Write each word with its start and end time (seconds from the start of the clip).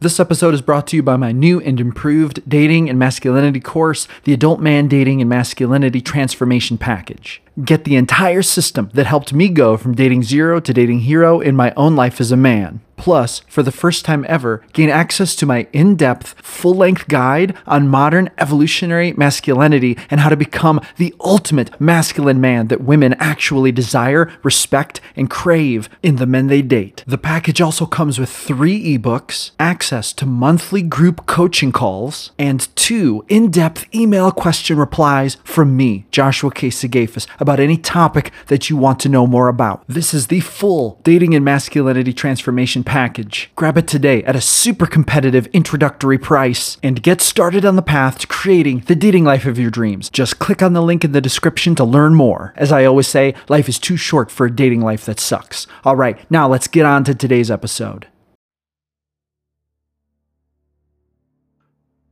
This 0.00 0.20
episode 0.20 0.54
is 0.54 0.62
brought 0.62 0.86
to 0.88 0.96
you 0.96 1.02
by 1.02 1.16
my 1.16 1.32
new 1.32 1.58
and 1.58 1.80
improved 1.80 2.48
dating 2.48 2.88
and 2.88 3.00
masculinity 3.00 3.58
course, 3.58 4.06
the 4.22 4.32
Adult 4.32 4.60
Man 4.60 4.86
Dating 4.86 5.20
and 5.20 5.28
Masculinity 5.28 6.00
Transformation 6.00 6.78
Package. 6.78 7.42
Get 7.64 7.84
the 7.84 7.96
entire 7.96 8.42
system 8.42 8.90
that 8.94 9.06
helped 9.06 9.32
me 9.32 9.48
go 9.48 9.76
from 9.76 9.94
dating 9.94 10.22
zero 10.22 10.60
to 10.60 10.72
dating 10.72 11.00
hero 11.00 11.40
in 11.40 11.56
my 11.56 11.72
own 11.76 11.96
life 11.96 12.20
as 12.20 12.30
a 12.30 12.36
man. 12.36 12.80
Plus, 12.98 13.38
for 13.48 13.62
the 13.62 13.72
first 13.72 14.04
time 14.04 14.26
ever, 14.28 14.62
gain 14.72 14.90
access 14.90 15.36
to 15.36 15.46
my 15.46 15.68
in 15.72 15.94
depth, 15.94 16.34
full 16.42 16.74
length 16.74 17.06
guide 17.06 17.56
on 17.64 17.88
modern 17.88 18.28
evolutionary 18.38 19.12
masculinity 19.12 19.96
and 20.10 20.20
how 20.20 20.28
to 20.28 20.36
become 20.36 20.80
the 20.96 21.14
ultimate 21.20 21.80
masculine 21.80 22.40
man 22.40 22.66
that 22.66 22.82
women 22.82 23.14
actually 23.14 23.70
desire, 23.70 24.30
respect, 24.42 25.00
and 25.14 25.30
crave 25.30 25.88
in 26.02 26.16
the 26.16 26.26
men 26.26 26.48
they 26.48 26.60
date. 26.60 27.04
The 27.06 27.16
package 27.16 27.60
also 27.60 27.86
comes 27.86 28.18
with 28.18 28.30
three 28.30 28.98
ebooks, 28.98 29.52
access 29.60 30.12
to 30.14 30.26
monthly 30.26 30.82
group 30.82 31.24
coaching 31.26 31.70
calls, 31.70 32.32
and 32.36 32.68
two 32.74 33.24
in 33.28 33.50
depth 33.50 33.86
email 33.94 34.32
question 34.32 34.76
replies 34.76 35.36
from 35.44 35.76
me, 35.76 36.04
Joshua 36.10 36.50
K. 36.50 36.68
Sigafus, 36.68 37.28
about 37.48 37.60
any 37.60 37.78
topic 37.78 38.30
that 38.48 38.68
you 38.68 38.76
want 38.76 39.00
to 39.00 39.08
know 39.08 39.26
more 39.26 39.48
about. 39.48 39.82
This 39.88 40.12
is 40.12 40.26
the 40.26 40.40
full 40.40 41.00
dating 41.02 41.34
and 41.34 41.42
masculinity 41.42 42.12
transformation 42.12 42.84
package. 42.84 43.50
Grab 43.56 43.78
it 43.78 43.88
today 43.88 44.22
at 44.24 44.36
a 44.36 44.40
super 44.42 44.84
competitive 44.86 45.46
introductory 45.54 46.18
price 46.18 46.76
and 46.82 47.02
get 47.02 47.22
started 47.22 47.64
on 47.64 47.76
the 47.76 47.80
path 47.80 48.18
to 48.18 48.26
creating 48.26 48.80
the 48.80 48.94
dating 48.94 49.24
life 49.24 49.46
of 49.46 49.58
your 49.58 49.70
dreams. 49.70 50.10
Just 50.10 50.38
click 50.38 50.62
on 50.62 50.74
the 50.74 50.82
link 50.82 51.06
in 51.06 51.12
the 51.12 51.22
description 51.22 51.74
to 51.76 51.84
learn 51.84 52.14
more. 52.14 52.52
As 52.54 52.70
I 52.70 52.84
always 52.84 53.08
say, 53.08 53.34
life 53.48 53.66
is 53.66 53.78
too 53.78 53.96
short 53.96 54.30
for 54.30 54.44
a 54.44 54.54
dating 54.54 54.82
life 54.82 55.06
that 55.06 55.18
sucks. 55.18 55.66
All 55.86 55.96
right, 55.96 56.30
now 56.30 56.46
let's 56.48 56.68
get 56.68 56.84
on 56.84 57.02
to 57.04 57.14
today's 57.14 57.50
episode. 57.50 58.08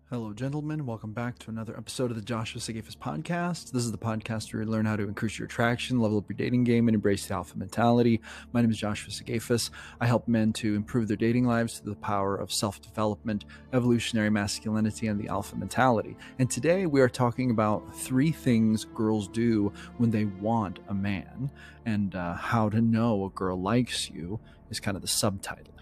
Hello, 0.08 0.32
gentlemen. 0.32 0.86
Welcome 0.86 1.12
back 1.12 1.36
to 1.40 1.50
another 1.50 1.76
episode 1.76 2.12
of 2.12 2.16
the 2.16 2.22
Joshua 2.22 2.60
Sigafus 2.60 2.96
podcast. 2.96 3.72
This 3.72 3.82
is 3.82 3.90
the 3.90 3.98
podcast 3.98 4.54
where 4.54 4.62
you 4.62 4.68
learn 4.68 4.86
how 4.86 4.94
to 4.94 5.02
increase 5.02 5.36
your 5.36 5.46
attraction, 5.46 5.98
level 5.98 6.18
up 6.18 6.28
your 6.28 6.36
dating 6.36 6.62
game, 6.62 6.86
and 6.86 6.94
embrace 6.94 7.26
the 7.26 7.34
alpha 7.34 7.58
mentality. 7.58 8.20
My 8.52 8.60
name 8.60 8.70
is 8.70 8.78
Joshua 8.78 9.10
Sigafus. 9.10 9.70
I 10.00 10.06
help 10.06 10.28
men 10.28 10.52
to 10.52 10.76
improve 10.76 11.08
their 11.08 11.16
dating 11.16 11.44
lives 11.44 11.80
through 11.80 11.94
the 11.94 11.98
power 11.98 12.36
of 12.36 12.52
self 12.52 12.80
development, 12.80 13.46
evolutionary 13.72 14.30
masculinity, 14.30 15.08
and 15.08 15.20
the 15.20 15.26
alpha 15.26 15.56
mentality. 15.56 16.16
And 16.38 16.48
today 16.48 16.86
we 16.86 17.00
are 17.00 17.08
talking 17.08 17.50
about 17.50 17.92
three 17.96 18.30
things 18.30 18.84
girls 18.84 19.26
do 19.26 19.72
when 19.96 20.12
they 20.12 20.26
want 20.26 20.78
a 20.86 20.94
man, 20.94 21.50
and 21.84 22.14
uh, 22.14 22.34
how 22.34 22.68
to 22.68 22.80
know 22.80 23.24
a 23.24 23.30
girl 23.30 23.60
likes 23.60 24.08
you 24.08 24.38
is 24.70 24.78
kind 24.78 24.96
of 24.96 25.02
the 25.02 25.08
subtitle. 25.08 25.75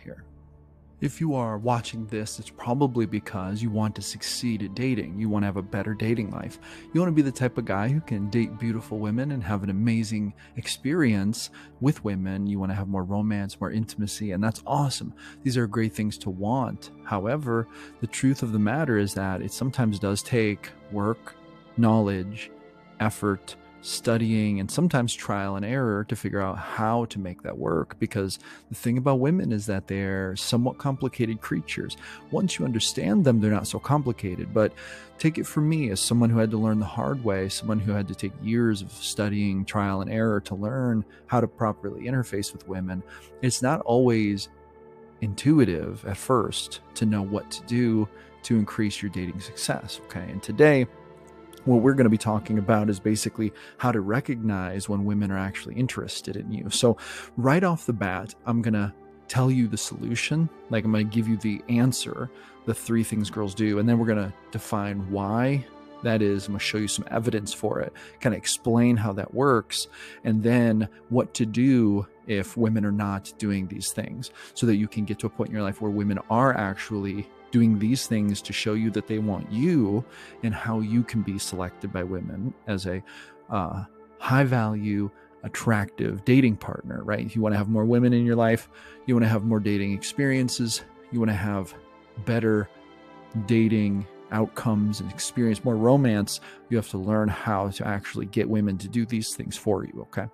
If 1.05 1.21
you 1.21 1.35
are 1.35 1.59
watching 1.59 2.07
this, 2.07 2.39
it's 2.39 2.49
probably 2.49 3.05
because 3.05 3.63
you 3.63 3.69
want 3.69 3.95
to 3.97 4.01
succeed 4.01 4.63
at 4.63 4.75
dating. 4.75 5.21
You 5.21 5.29
want 5.29 5.43
to 5.43 5.47
have 5.49 5.59
a 5.59 5.63
better 5.63 5.93
dating 5.93 6.31
life. 6.31 6.59
You 6.95 7.01
want 7.03 7.11
to 7.11 7.15
be 7.15 7.21
the 7.21 7.31
type 7.31 7.59
of 7.59 7.67
guy 7.67 7.91
who 7.91 8.01
can 8.01 8.31
date 8.31 8.59
beautiful 8.59 8.99
women 8.99 9.33
and 9.33 9.45
have 9.45 9.63
an 9.63 9.69
amazing 9.69 10.33
experience 10.57 11.51
with 11.83 12.03
women. 12.05 12.47
You 12.47 12.59
want 12.59 12.73
to 12.73 12.75
have 12.75 12.89
more 12.89 13.05
romance, 13.05 13.61
more 13.61 13.71
intimacy, 13.71 14.33
and 14.33 14.43
that's 14.43 14.63
awesome. 14.67 15.13
These 15.43 15.59
are 15.59 15.67
great 15.67 15.93
things 15.93 16.17
to 16.17 16.31
want. 16.31 16.91
However, 17.03 17.69
the 18.01 18.07
truth 18.07 18.43
of 18.43 18.53
the 18.53 18.59
matter 18.59 18.97
is 18.97 19.13
that 19.13 19.43
it 19.43 19.53
sometimes 19.53 19.99
does 19.99 20.23
take 20.23 20.71
work, 20.91 21.35
knowledge, 21.77 22.51
effort, 23.01 23.57
studying 23.85 24.61
and 24.61 24.71
sometimes 24.71 25.15
trial 25.15 25.57
and 25.57 25.65
error 25.65 26.05
to 26.05 26.17
figure 26.17 26.41
out 26.41 26.57
how 26.57 27.05
to 27.07 27.19
make 27.19 27.43
that 27.43 27.59
work. 27.59 27.99
Because 27.99 28.39
the 28.71 28.75
thing 28.75 28.97
about 28.97 29.21
women 29.21 29.53
is 29.53 29.67
that 29.67 29.87
they're 29.89 30.35
somewhat 30.37 30.79
complicated 30.79 31.43
creatures. 31.43 31.97
Once 32.31 32.59
you 32.59 32.65
understand 32.65 33.25
them 33.25 33.41
they're 33.41 33.51
not 33.51 33.67
so 33.67 33.79
complicated. 33.79 34.55
But 34.55 34.73
take 35.19 35.37
it 35.39 35.47
from 35.47 35.69
me 35.69 35.91
as 35.91 36.01
someone 36.01 36.31
who 36.31 36.39
had 36.39 36.51
to 36.51 36.57
learn 36.57 36.81
the 36.81 36.87
hard 36.87 37.23
way 37.23 37.49
someone 37.49 37.79
who 37.79 37.93
had 37.93 38.09
to 38.09 38.15
take 38.15 38.33
years 38.43 38.83
of 38.83 38.91
studying 38.91 39.65
trial 39.65 40.01
and 40.01 40.11
error 40.11 40.41
to 40.41 40.55
learn 40.55 41.05
how 41.27 41.41
to 41.41 41.47
properly 41.47 42.03
interface 42.03 42.53
with 42.53 42.67
women 42.67 43.03
it's 43.41 43.63
not 43.63 43.81
always 43.83 44.49
intuitive 45.21 46.05
at 46.05 46.17
first 46.17 46.81
to 46.95 47.07
know 47.07 47.23
what 47.23 47.49
to 47.51 47.63
do 47.67 48.09
to 48.43 48.57
increase 48.57 49.01
your 49.01 49.11
dating 49.11 49.41
success 49.41 50.01
okay? 50.07 50.27
And 50.29 50.43
today 50.43 50.87
what 51.65 51.83
we're 51.83 51.95
going 51.95 52.05
to 52.05 52.11
be 52.11 52.19
talking 52.19 52.59
about 52.59 52.91
is 52.91 53.01
basically 53.01 53.53
how 53.79 53.93
to 53.93 54.01
recognize 54.01 54.89
when 54.89 55.05
women 55.05 55.31
are 55.31 55.39
actually 55.39 55.75
interested 55.75 56.37
in 56.37 56.53
you. 56.53 56.71
So, 56.71 56.97
right 57.37 57.65
off 57.65 57.87
the 57.87 57.93
bat, 57.93 58.35
I'm 58.47 58.63
going 58.63 58.75
to 58.75 58.93
tell 59.29 59.51
you 59.51 59.69
the 59.69 59.77
solution. 59.77 60.49
Like, 60.71 60.85
I'm 60.85 60.93
going 60.93 61.09
to 61.09 61.15
give 61.15 61.29
you 61.29 61.37
the 61.37 61.63
answer, 61.69 62.31
the 62.67 62.75
three 62.75 63.05
things 63.05 63.31
girls 63.31 63.55
do, 63.55 63.79
and 63.79 63.89
then 63.89 63.99
we're 63.99 64.07
going 64.07 64.31
to 64.31 64.35
define 64.51 65.11
why 65.11 65.65
that 66.03 66.23
is. 66.23 66.47
I'm 66.47 66.53
going 66.53 66.61
to 66.61 66.65
show 66.65 66.79
you 66.79 66.89
some 66.89 67.07
evidence 67.11 67.53
for 67.53 67.81
it, 67.81 67.93
kind 68.21 68.35
of 68.35 68.39
explain 68.39 68.97
how 68.97 69.13
that 69.15 69.35
works, 69.35 69.89
and 70.23 70.43
then 70.43 70.89
what 71.09 71.35
to 71.35 71.47
do 71.47 72.07
if 72.27 72.57
women 72.57 72.85
are 72.85 72.93
not 72.93 73.33
doing 73.39 73.67
these 73.67 73.93
things 73.93 74.31
so 74.55 74.67
that 74.67 74.77
you 74.77 74.89
can 74.89 75.05
get 75.05 75.19
to 75.19 75.27
a 75.27 75.31
point 75.31 75.49
in 75.49 75.55
your 75.55 75.63
life 75.63 75.81
where 75.81 75.91
women 75.91 76.19
are 76.31 76.57
actually 76.57 77.29
doing 77.55 77.79
these 77.79 78.09
things 78.09 78.43
to 78.43 78.53
show 78.53 78.75
you 78.75 78.91
that 78.91 79.07
they 79.07 79.21
want 79.21 79.49
you 79.49 80.05
and 80.43 80.53
how 80.53 80.81
you 80.81 81.05
can 81.05 81.23
be 81.23 81.39
selected 81.39 81.93
by 81.93 82.03
women 82.03 82.53
as 82.67 82.85
a 82.87 83.01
uh, 83.49 83.85
high 84.19 84.43
value 84.43 85.09
attractive 85.45 86.25
dating 86.25 86.57
partner 86.57 87.05
right? 87.05 87.33
You 87.33 87.41
want 87.41 87.53
to 87.53 87.57
have 87.57 87.69
more 87.69 87.85
women 87.85 88.13
in 88.13 88.27
your 88.27 88.35
life 88.35 88.69
you 89.07 89.15
want 89.15 89.23
to 89.23 89.29
have 89.29 89.45
more 89.45 89.61
dating 89.61 89.93
experiences 89.93 90.83
you 91.13 91.21
want 91.21 91.31
to 91.31 91.37
have 91.37 91.73
better 92.25 92.69
dating 93.47 94.05
outcomes 94.33 94.99
and 94.99 95.09
experience 95.13 95.63
more 95.63 95.77
romance 95.77 96.41
you 96.71 96.77
have 96.77 96.89
to 96.89 96.99
learn 96.99 97.29
how 97.29 97.69
to 97.69 97.87
actually 97.87 98.27
get 98.27 98.51
women 98.51 98.77
to 98.79 98.89
do 98.89 99.07
these 99.07 99.37
things 99.37 99.57
for 99.57 99.85
you 99.85 100.01
okay? 100.01 100.27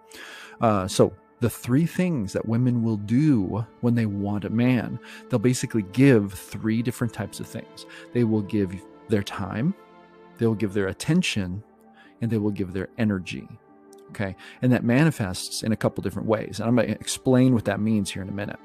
Uh, 0.63 0.89
so 0.89 1.13
the 1.41 1.51
three 1.51 1.87
things 1.87 2.33
that 2.33 2.47
women 2.47 2.83
will 2.83 2.97
do 2.97 3.65
when 3.81 3.95
they 3.95 4.07
want 4.07 4.45
a 4.45 4.51
man. 4.51 4.99
They'll 5.29 5.39
basically 5.39 5.83
give 5.93 6.33
three 6.33 6.83
different 6.83 7.13
types 7.13 7.41
of 7.41 7.47
things. 7.47 7.87
They 8.13 8.25
will 8.25 8.43
give 8.43 8.75
their 9.09 9.23
time, 9.23 9.75
they 10.39 10.47
will 10.47 10.55
give 10.55 10.73
their 10.73 10.89
attention, 10.89 11.63
and 12.21 12.31
they 12.31 12.39
will 12.39 12.51
give 12.51 12.73
their 12.73 12.89
energy. 12.99 13.49
Okay. 14.11 14.37
And 14.61 14.73
that 14.73 14.85
manifests 14.85 15.63
in 15.63 15.73
a 15.73 15.77
couple 15.77 16.03
different 16.03 16.29
ways. 16.29 16.59
And 16.59 16.69
I'm 16.69 16.75
going 16.75 16.89
to 16.89 16.95
explain 16.95 17.55
what 17.55 17.65
that 17.67 17.81
means 17.81 18.11
here 18.11 18.23
in 18.23 18.29
a 18.29 18.33
minute. 18.33 18.59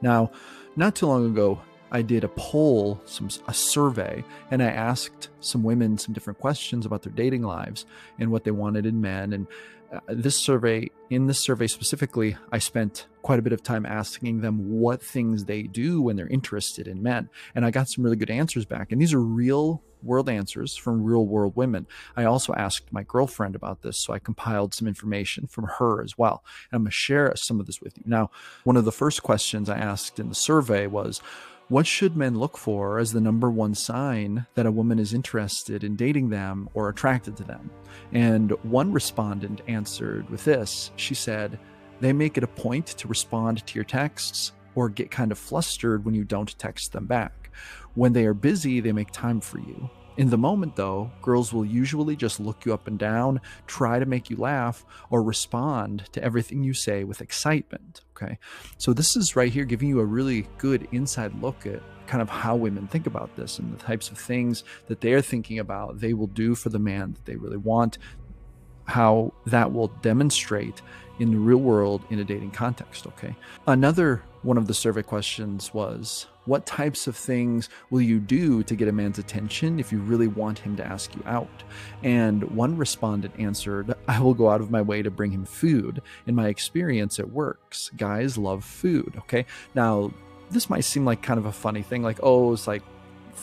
Now, 0.00 0.30
not 0.76 0.94
too 0.94 1.06
long 1.06 1.26
ago, 1.26 1.60
I 1.90 2.02
did 2.02 2.22
a 2.22 2.28
poll, 2.28 3.00
some 3.04 3.30
a 3.48 3.54
survey, 3.54 4.22
and 4.50 4.62
I 4.62 4.66
asked 4.66 5.30
some 5.40 5.62
women 5.62 5.98
some 5.98 6.12
different 6.12 6.38
questions 6.38 6.86
about 6.86 7.02
their 7.02 7.12
dating 7.12 7.42
lives 7.42 7.86
and 8.18 8.30
what 8.30 8.44
they 8.44 8.50
wanted 8.50 8.86
in 8.86 9.00
men. 9.00 9.32
And 9.32 9.46
Uh, 9.90 10.00
this 10.08 10.36
survey, 10.36 10.90
in 11.08 11.26
this 11.26 11.40
survey 11.40 11.66
specifically, 11.66 12.36
I 12.52 12.58
spent 12.58 13.06
quite 13.22 13.38
a 13.38 13.42
bit 13.42 13.54
of 13.54 13.62
time 13.62 13.86
asking 13.86 14.40
them 14.40 14.80
what 14.80 15.02
things 15.02 15.44
they 15.44 15.62
do 15.62 16.02
when 16.02 16.16
they're 16.16 16.28
interested 16.28 16.86
in 16.86 17.02
men. 17.02 17.30
And 17.54 17.64
I 17.64 17.70
got 17.70 17.88
some 17.88 18.04
really 18.04 18.16
good 18.16 18.30
answers 18.30 18.66
back. 18.66 18.92
And 18.92 19.00
these 19.00 19.14
are 19.14 19.20
real 19.20 19.82
world 20.02 20.28
answers 20.28 20.76
from 20.76 21.02
real 21.02 21.26
world 21.26 21.56
women. 21.56 21.86
I 22.16 22.24
also 22.24 22.52
asked 22.54 22.92
my 22.92 23.02
girlfriend 23.02 23.56
about 23.56 23.82
this, 23.82 23.98
so 23.98 24.12
I 24.12 24.18
compiled 24.18 24.74
some 24.74 24.86
information 24.86 25.46
from 25.46 25.64
her 25.78 26.02
as 26.02 26.16
well. 26.16 26.44
And 26.70 26.76
I'm 26.76 26.82
going 26.82 26.90
to 26.90 26.96
share 26.96 27.34
some 27.34 27.58
of 27.58 27.66
this 27.66 27.80
with 27.80 27.96
you. 27.96 28.04
Now, 28.06 28.30
one 28.64 28.76
of 28.76 28.84
the 28.84 28.92
first 28.92 29.22
questions 29.22 29.68
I 29.68 29.78
asked 29.78 30.20
in 30.20 30.28
the 30.28 30.34
survey 30.34 30.86
was, 30.86 31.20
what 31.68 31.86
should 31.86 32.16
men 32.16 32.38
look 32.38 32.56
for 32.56 32.98
as 32.98 33.12
the 33.12 33.20
number 33.20 33.50
one 33.50 33.74
sign 33.74 34.46
that 34.54 34.64
a 34.64 34.72
woman 34.72 34.98
is 34.98 35.12
interested 35.12 35.84
in 35.84 35.96
dating 35.96 36.30
them 36.30 36.68
or 36.72 36.88
attracted 36.88 37.36
to 37.36 37.44
them? 37.44 37.70
And 38.12 38.52
one 38.62 38.92
respondent 38.92 39.60
answered 39.68 40.30
with 40.30 40.44
this 40.44 40.90
She 40.96 41.14
said, 41.14 41.58
They 42.00 42.12
make 42.12 42.38
it 42.38 42.44
a 42.44 42.48
point 42.48 42.86
to 42.86 43.08
respond 43.08 43.66
to 43.66 43.74
your 43.74 43.84
texts 43.84 44.52
or 44.74 44.88
get 44.88 45.10
kind 45.10 45.30
of 45.30 45.38
flustered 45.38 46.04
when 46.04 46.14
you 46.14 46.24
don't 46.24 46.58
text 46.58 46.92
them 46.92 47.06
back. 47.06 47.50
When 47.94 48.12
they 48.12 48.24
are 48.24 48.34
busy, 48.34 48.80
they 48.80 48.92
make 48.92 49.10
time 49.10 49.40
for 49.40 49.58
you. 49.58 49.90
In 50.18 50.30
the 50.30 50.36
moment, 50.36 50.74
though, 50.74 51.12
girls 51.22 51.52
will 51.52 51.64
usually 51.64 52.16
just 52.16 52.40
look 52.40 52.66
you 52.66 52.74
up 52.74 52.88
and 52.88 52.98
down, 52.98 53.40
try 53.68 54.00
to 54.00 54.04
make 54.04 54.28
you 54.28 54.36
laugh, 54.36 54.84
or 55.10 55.22
respond 55.22 56.06
to 56.10 56.22
everything 56.22 56.64
you 56.64 56.74
say 56.74 57.04
with 57.04 57.20
excitement. 57.20 58.00
Okay. 58.16 58.36
So, 58.78 58.92
this 58.92 59.16
is 59.16 59.36
right 59.36 59.52
here 59.52 59.64
giving 59.64 59.88
you 59.88 60.00
a 60.00 60.04
really 60.04 60.48
good 60.58 60.88
inside 60.90 61.40
look 61.40 61.66
at 61.66 61.80
kind 62.08 62.20
of 62.20 62.28
how 62.28 62.56
women 62.56 62.88
think 62.88 63.06
about 63.06 63.36
this 63.36 63.60
and 63.60 63.72
the 63.72 63.80
types 63.80 64.10
of 64.10 64.18
things 64.18 64.64
that 64.88 65.00
they're 65.00 65.22
thinking 65.22 65.60
about 65.60 66.00
they 66.00 66.14
will 66.14 66.26
do 66.26 66.56
for 66.56 66.70
the 66.70 66.80
man 66.80 67.12
that 67.12 67.24
they 67.24 67.36
really 67.36 67.56
want, 67.56 67.98
how 68.86 69.32
that 69.46 69.72
will 69.72 69.88
demonstrate 70.02 70.82
in 71.20 71.30
the 71.30 71.38
real 71.38 71.58
world 71.58 72.02
in 72.10 72.18
a 72.18 72.24
dating 72.24 72.50
context. 72.50 73.06
Okay. 73.06 73.36
Another 73.68 74.24
one 74.42 74.58
of 74.58 74.66
the 74.66 74.74
survey 74.74 75.02
questions 75.02 75.72
was 75.72 76.26
what 76.48 76.64
types 76.64 77.06
of 77.06 77.14
things 77.14 77.68
will 77.90 78.00
you 78.00 78.18
do 78.18 78.62
to 78.62 78.74
get 78.74 78.88
a 78.88 78.92
man's 78.92 79.18
attention 79.18 79.78
if 79.78 79.92
you 79.92 79.98
really 79.98 80.26
want 80.26 80.58
him 80.58 80.76
to 80.76 80.84
ask 80.84 81.14
you 81.14 81.22
out? 81.26 81.62
And 82.02 82.42
one 82.44 82.76
respondent 82.76 83.34
answered, 83.38 83.94
I 84.08 84.20
will 84.20 84.34
go 84.34 84.48
out 84.48 84.60
of 84.60 84.70
my 84.70 84.80
way 84.80 85.02
to 85.02 85.10
bring 85.10 85.30
him 85.30 85.44
food. 85.44 86.00
In 86.26 86.34
my 86.34 86.48
experience, 86.48 87.18
it 87.18 87.30
works. 87.30 87.90
Guys 87.96 88.38
love 88.38 88.64
food. 88.64 89.14
Okay. 89.18 89.44
Now, 89.74 90.10
this 90.50 90.70
might 90.70 90.84
seem 90.84 91.04
like 91.04 91.22
kind 91.22 91.38
of 91.38 91.44
a 91.44 91.52
funny 91.52 91.82
thing, 91.82 92.02
like, 92.02 92.18
oh, 92.22 92.54
it's 92.54 92.66
like 92.66 92.82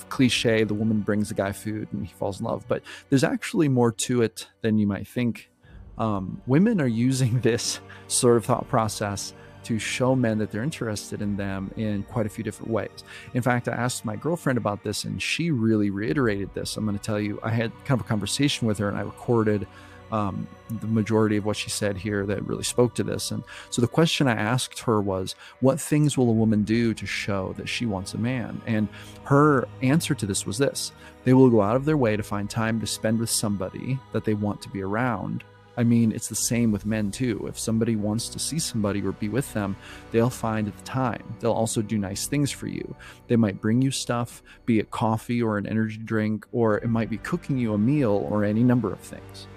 cliche 0.10 0.66
the 0.66 0.74
woman 0.74 1.00
brings 1.00 1.30
the 1.30 1.36
guy 1.36 1.54
food 1.54 1.88
and 1.94 2.06
he 2.06 2.14
falls 2.16 2.42
in 2.42 2.46
love 2.46 2.66
but 2.68 2.84
there's 3.10 3.24
actually 3.24 3.70
more 3.70 3.94
to 3.94 4.22
it 4.22 4.50
than 4.62 4.78
you 4.78 4.86
might 4.86 5.08
think 5.08 5.50
um, 5.98 6.42
women 6.48 6.82
are 6.82 6.88
using 6.88 7.40
this 7.42 7.80
sort 8.08 8.36
of 8.36 8.44
thought 8.44 8.68
process 8.68 9.34
to 9.66 9.80
show 9.80 10.16
men 10.16 10.38
that 10.38 10.52
they're 10.52 10.64
interested 10.64 11.22
in 11.22 11.36
them 11.36 11.72
in 11.76 12.04
quite 12.04 12.26
a 12.26 12.30
few 12.30 12.44
different 12.44 12.72
ways. 12.72 13.04
In 13.34 13.42
fact, 13.42 13.68
I 13.68 13.74
asked 13.74 14.06
my 14.06 14.16
girlfriend 14.16 14.58
about 14.58 14.84
this 14.84 15.04
and 15.04 15.22
she 15.22 15.52
really 15.52 15.90
reiterated 15.90 16.54
this. 16.54 16.78
I'm 16.78 16.86
going 16.86 16.98
to 16.98 17.04
tell 17.04 17.20
you, 17.20 17.40
I 17.44 17.50
had 17.50 17.72
kind 17.86 18.00
of 18.00 18.06
a 18.06 18.10
conversation 18.10 18.68
with 18.68 18.78
her 18.78 18.90
and 18.90 18.98
I 18.98 19.02
recorded 19.02 19.68
um, 20.12 20.48
the 20.70 20.88
majority 20.88 21.38
of 21.38 21.46
what 21.46 21.58
she 21.58 21.70
said 21.70 21.98
here 21.98 22.26
that 22.26 22.46
really 22.46 22.64
spoke 22.64 22.94
to 22.96 23.04
this. 23.04 23.32
And 23.32 23.44
so 23.70 23.82
the 23.82 23.88
question 23.88 24.28
I 24.28 24.36
asked 24.36 24.80
her 24.82 25.02
was, 25.02 25.36
What 25.62 25.80
things 25.82 26.18
will 26.18 26.30
a 26.30 26.34
woman 26.34 26.64
do 26.64 26.94
to 26.94 27.06
show 27.06 27.54
that 27.54 27.68
she 27.68 27.86
wants 27.86 28.14
a 28.14 28.18
man? 28.18 28.62
And 28.66 28.88
her 29.24 29.68
answer 29.82 30.14
to 30.16 30.26
this 30.26 30.46
was 30.46 30.58
this 30.58 30.92
they 31.24 31.34
will 31.34 31.50
go 31.50 31.62
out 31.62 31.76
of 31.76 31.86
their 31.86 31.98
way 31.98 32.16
to 32.16 32.24
find 32.24 32.50
time 32.50 32.80
to 32.80 32.88
spend 32.88 33.20
with 33.20 33.32
somebody 33.32 34.00
that 34.12 34.26
they 34.26 34.36
want 34.36 34.62
to 34.62 34.70
be 34.70 34.84
around 34.84 35.44
I 35.78 35.84
mean, 35.84 36.12
it's 36.12 36.28
the 36.28 36.36
same 36.36 36.72
with 36.72 36.86
men 36.86 37.12
too. 37.12 37.46
If 37.48 37.60
somebody 37.60 37.96
wants 37.96 38.30
to 38.30 38.40
see 38.40 38.60
somebody 38.60 39.02
or 39.02 39.12
be 39.12 39.30
with 39.30 39.52
them, 39.54 39.76
they'll 40.12 40.30
find 40.30 40.68
the 40.68 40.84
time. 40.84 41.24
They'll 41.40 41.52
also 41.52 41.82
do 41.82 41.98
nice 41.98 42.28
things 42.28 42.52
for 42.52 42.68
you. 42.68 42.96
They 43.28 43.36
might 43.36 43.62
bring 43.62 43.82
you 43.82 43.92
stuff, 43.92 44.42
be 44.66 44.80
it 44.80 44.92
coffee 44.92 45.42
or 45.42 45.58
an 45.58 45.68
energy 45.68 45.98
drink, 45.98 46.46
or 46.52 46.78
it 46.78 46.90
might 46.90 47.10
be 47.10 47.18
cooking 47.18 47.58
you 47.58 47.74
a 47.74 47.78
meal 47.78 48.28
or 48.30 48.44
any 48.44 48.64
number 48.64 48.92
of 48.92 49.00
things. 49.00 49.48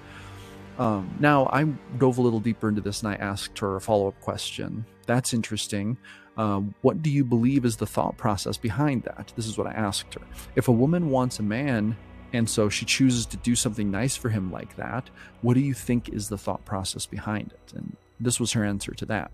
Um, 0.78 1.12
now, 1.18 1.46
I 1.52 1.64
dove 1.98 2.18
a 2.18 2.22
little 2.22 2.40
deeper 2.40 2.68
into 2.68 2.80
this 2.80 3.02
and 3.02 3.12
I 3.12 3.16
asked 3.16 3.58
her 3.58 3.76
a 3.76 3.80
follow 3.80 4.08
up 4.08 4.20
question. 4.20 4.84
That's 5.06 5.34
interesting. 5.34 5.96
Uh, 6.36 6.60
what 6.82 7.02
do 7.02 7.10
you 7.10 7.24
believe 7.24 7.64
is 7.64 7.76
the 7.76 7.86
thought 7.86 8.16
process 8.16 8.56
behind 8.56 9.02
that? 9.02 9.32
This 9.34 9.46
is 9.46 9.58
what 9.58 9.66
I 9.66 9.72
asked 9.72 10.14
her. 10.14 10.20
If 10.54 10.68
a 10.68 10.72
woman 10.72 11.10
wants 11.10 11.40
a 11.40 11.42
man 11.42 11.96
and 12.32 12.48
so 12.48 12.68
she 12.68 12.84
chooses 12.84 13.26
to 13.26 13.36
do 13.38 13.54
something 13.54 13.90
nice 13.90 14.16
for 14.16 14.28
him 14.28 14.50
like 14.50 14.76
that. 14.76 15.10
What 15.40 15.54
do 15.54 15.60
you 15.60 15.74
think 15.74 16.08
is 16.08 16.28
the 16.28 16.38
thought 16.38 16.64
process 16.64 17.06
behind 17.06 17.52
it? 17.52 17.72
And 17.74 17.96
this 18.20 18.38
was 18.38 18.52
her 18.52 18.64
answer 18.64 18.92
to 18.92 19.06
that. 19.06 19.30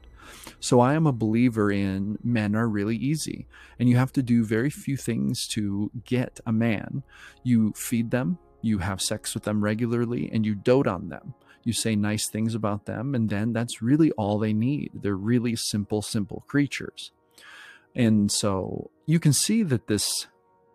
So 0.60 0.80
I 0.80 0.94
am 0.94 1.06
a 1.06 1.12
believer 1.12 1.70
in 1.70 2.18
men 2.22 2.56
are 2.56 2.68
really 2.68 2.96
easy, 2.96 3.46
and 3.78 3.88
you 3.88 3.96
have 3.96 4.12
to 4.14 4.22
do 4.22 4.44
very 4.44 4.70
few 4.70 4.96
things 4.96 5.46
to 5.48 5.90
get 6.04 6.40
a 6.46 6.52
man. 6.52 7.02
You 7.42 7.72
feed 7.76 8.10
them, 8.10 8.38
you 8.62 8.78
have 8.78 9.02
sex 9.02 9.34
with 9.34 9.42
them 9.42 9.62
regularly, 9.62 10.30
and 10.32 10.46
you 10.46 10.54
dote 10.54 10.86
on 10.86 11.08
them. 11.08 11.34
You 11.64 11.72
say 11.72 11.96
nice 11.96 12.28
things 12.28 12.54
about 12.54 12.86
them, 12.86 13.14
and 13.14 13.28
then 13.28 13.52
that's 13.52 13.82
really 13.82 14.10
all 14.12 14.38
they 14.38 14.52
need. 14.52 14.92
They're 14.94 15.16
really 15.16 15.56
simple, 15.56 16.02
simple 16.02 16.44
creatures. 16.46 17.12
And 17.94 18.30
so 18.30 18.90
you 19.06 19.20
can 19.20 19.32
see 19.32 19.62
that 19.62 19.86
this 19.86 20.26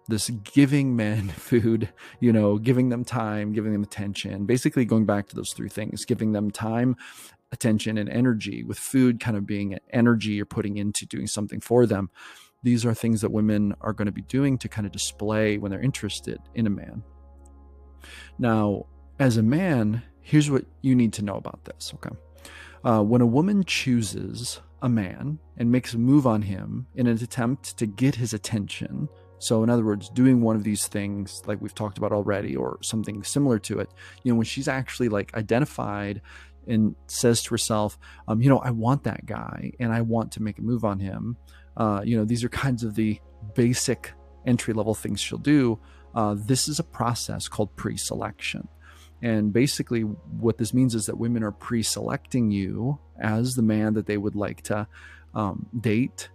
this 0.10 0.30
giving 0.30 0.96
men 0.96 1.30
food, 1.30 1.90
you 2.20 2.34
know, 2.34 2.58
giving 2.58 2.90
them 2.90 3.06
time, 3.06 3.54
giving 3.54 3.72
them 3.72 3.84
attention, 3.84 4.46
basically 4.46 4.86
going 4.86 5.06
back 5.06 5.28
to 5.30 5.36
those 5.36 5.54
three 5.54 5.70
things, 5.70 6.06
giving 6.06 6.32
them 6.34 6.52
time, 6.52 6.96
attention, 7.52 7.98
and 7.98 8.10
energy, 8.10 8.64
with 8.64 8.78
food 8.78 9.20
kind 9.20 9.38
of 9.38 9.46
being 9.46 9.78
energy 9.92 10.32
you're 10.32 10.46
putting 10.46 10.78
into 10.78 11.06
doing 11.06 11.28
something 11.28 11.62
for 11.62 11.86
them. 11.86 12.10
These 12.64 12.86
are 12.86 12.94
things 12.94 13.22
that 13.22 13.32
women 13.32 13.74
are 13.82 13.94
going 13.94 14.08
to 14.08 14.12
be 14.12 14.24
doing 14.24 14.58
to 14.58 14.68
kind 14.68 14.86
of 14.86 14.92
display 14.92 15.58
when 15.58 15.72
they're 15.72 15.80
interested 15.80 16.40
in 16.54 16.68
a 16.68 16.70
man. 16.70 17.04
Now, 18.38 18.86
as 19.20 19.38
a 19.38 19.44
man, 19.44 20.04
here's 20.22 20.52
what 20.52 20.66
you 20.82 20.96
need 20.96 21.14
to 21.14 21.22
know 21.24 21.36
about 21.36 21.64
this, 21.66 21.94
okay? 21.96 22.16
Uh, 22.84 23.02
when 23.02 23.22
a 23.22 23.26
woman 23.26 23.64
chooses 23.64 24.62
a 24.82 24.90
man 24.90 25.40
and 25.58 25.72
makes 25.72 25.94
a 25.94 25.98
move 25.98 26.26
on 26.26 26.42
him 26.42 26.88
in 26.96 27.08
an 27.08 27.22
attempt 27.22 27.78
to 27.78 27.86
get 27.86 28.16
his 28.16 28.34
attention, 28.34 29.10
so, 29.40 29.64
in 29.64 29.70
other 29.70 29.86
words, 29.86 30.10
doing 30.10 30.42
one 30.42 30.56
of 30.56 30.64
these 30.64 30.88
things 30.88 31.42
like 31.48 31.62
we've 31.62 31.74
talked 31.74 31.98
about 31.98 32.12
already, 32.12 32.56
or 32.56 32.78
something 32.82 33.24
similar 33.24 33.58
to 33.60 33.80
it, 33.80 33.90
you 34.24 34.32
know, 34.32 34.36
when 34.36 34.46
she's 34.46 34.68
actually 34.68 35.10
like 35.10 35.34
identified 35.34 36.22
and 36.68 36.96
says 37.08 37.42
to 37.44 37.52
herself, 37.52 37.98
um, 38.28 38.42
you 38.42 38.50
know, 38.50 38.60
I 38.60 38.72
want 38.72 39.04
that 39.06 39.26
guy 39.26 39.72
and 39.80 39.92
I 39.94 40.02
want 40.02 40.34
to 40.34 40.44
make 40.44 40.60
a 40.60 40.62
move 40.62 40.84
on 40.84 41.00
him. 41.00 41.38
Uh, 41.78 42.02
you 42.04 42.18
know, 42.18 42.26
these 42.26 42.44
are 42.44 42.50
kinds 42.50 42.84
of 42.84 42.96
the 42.96 43.20
basic 43.56 44.12
entry 44.46 44.74
level 44.74 44.94
things 44.94 45.22
she'll 45.22 45.38
do. 45.38 45.80
Uh, 46.14 46.36
this 46.38 46.68
is 46.68 46.80
a 46.80 46.84
process 46.84 47.48
called 47.48 47.76
pre 47.76 47.96
selection. 47.96 48.68
And 49.22 49.52
basically, 49.52 50.02
what 50.02 50.58
this 50.58 50.74
means 50.74 50.96
is 50.96 51.06
that 51.06 51.18
women 51.18 51.44
are 51.44 51.52
pre 51.52 51.82
selecting 51.82 52.52
you 52.52 53.00
as 53.20 53.56
the 53.56 53.62
man 53.62 53.94
that 53.94 54.06
they 54.06 54.18
would 54.18 54.36
like 54.36 54.62
to 54.64 54.88
um, 55.34 55.66
date 55.80 56.30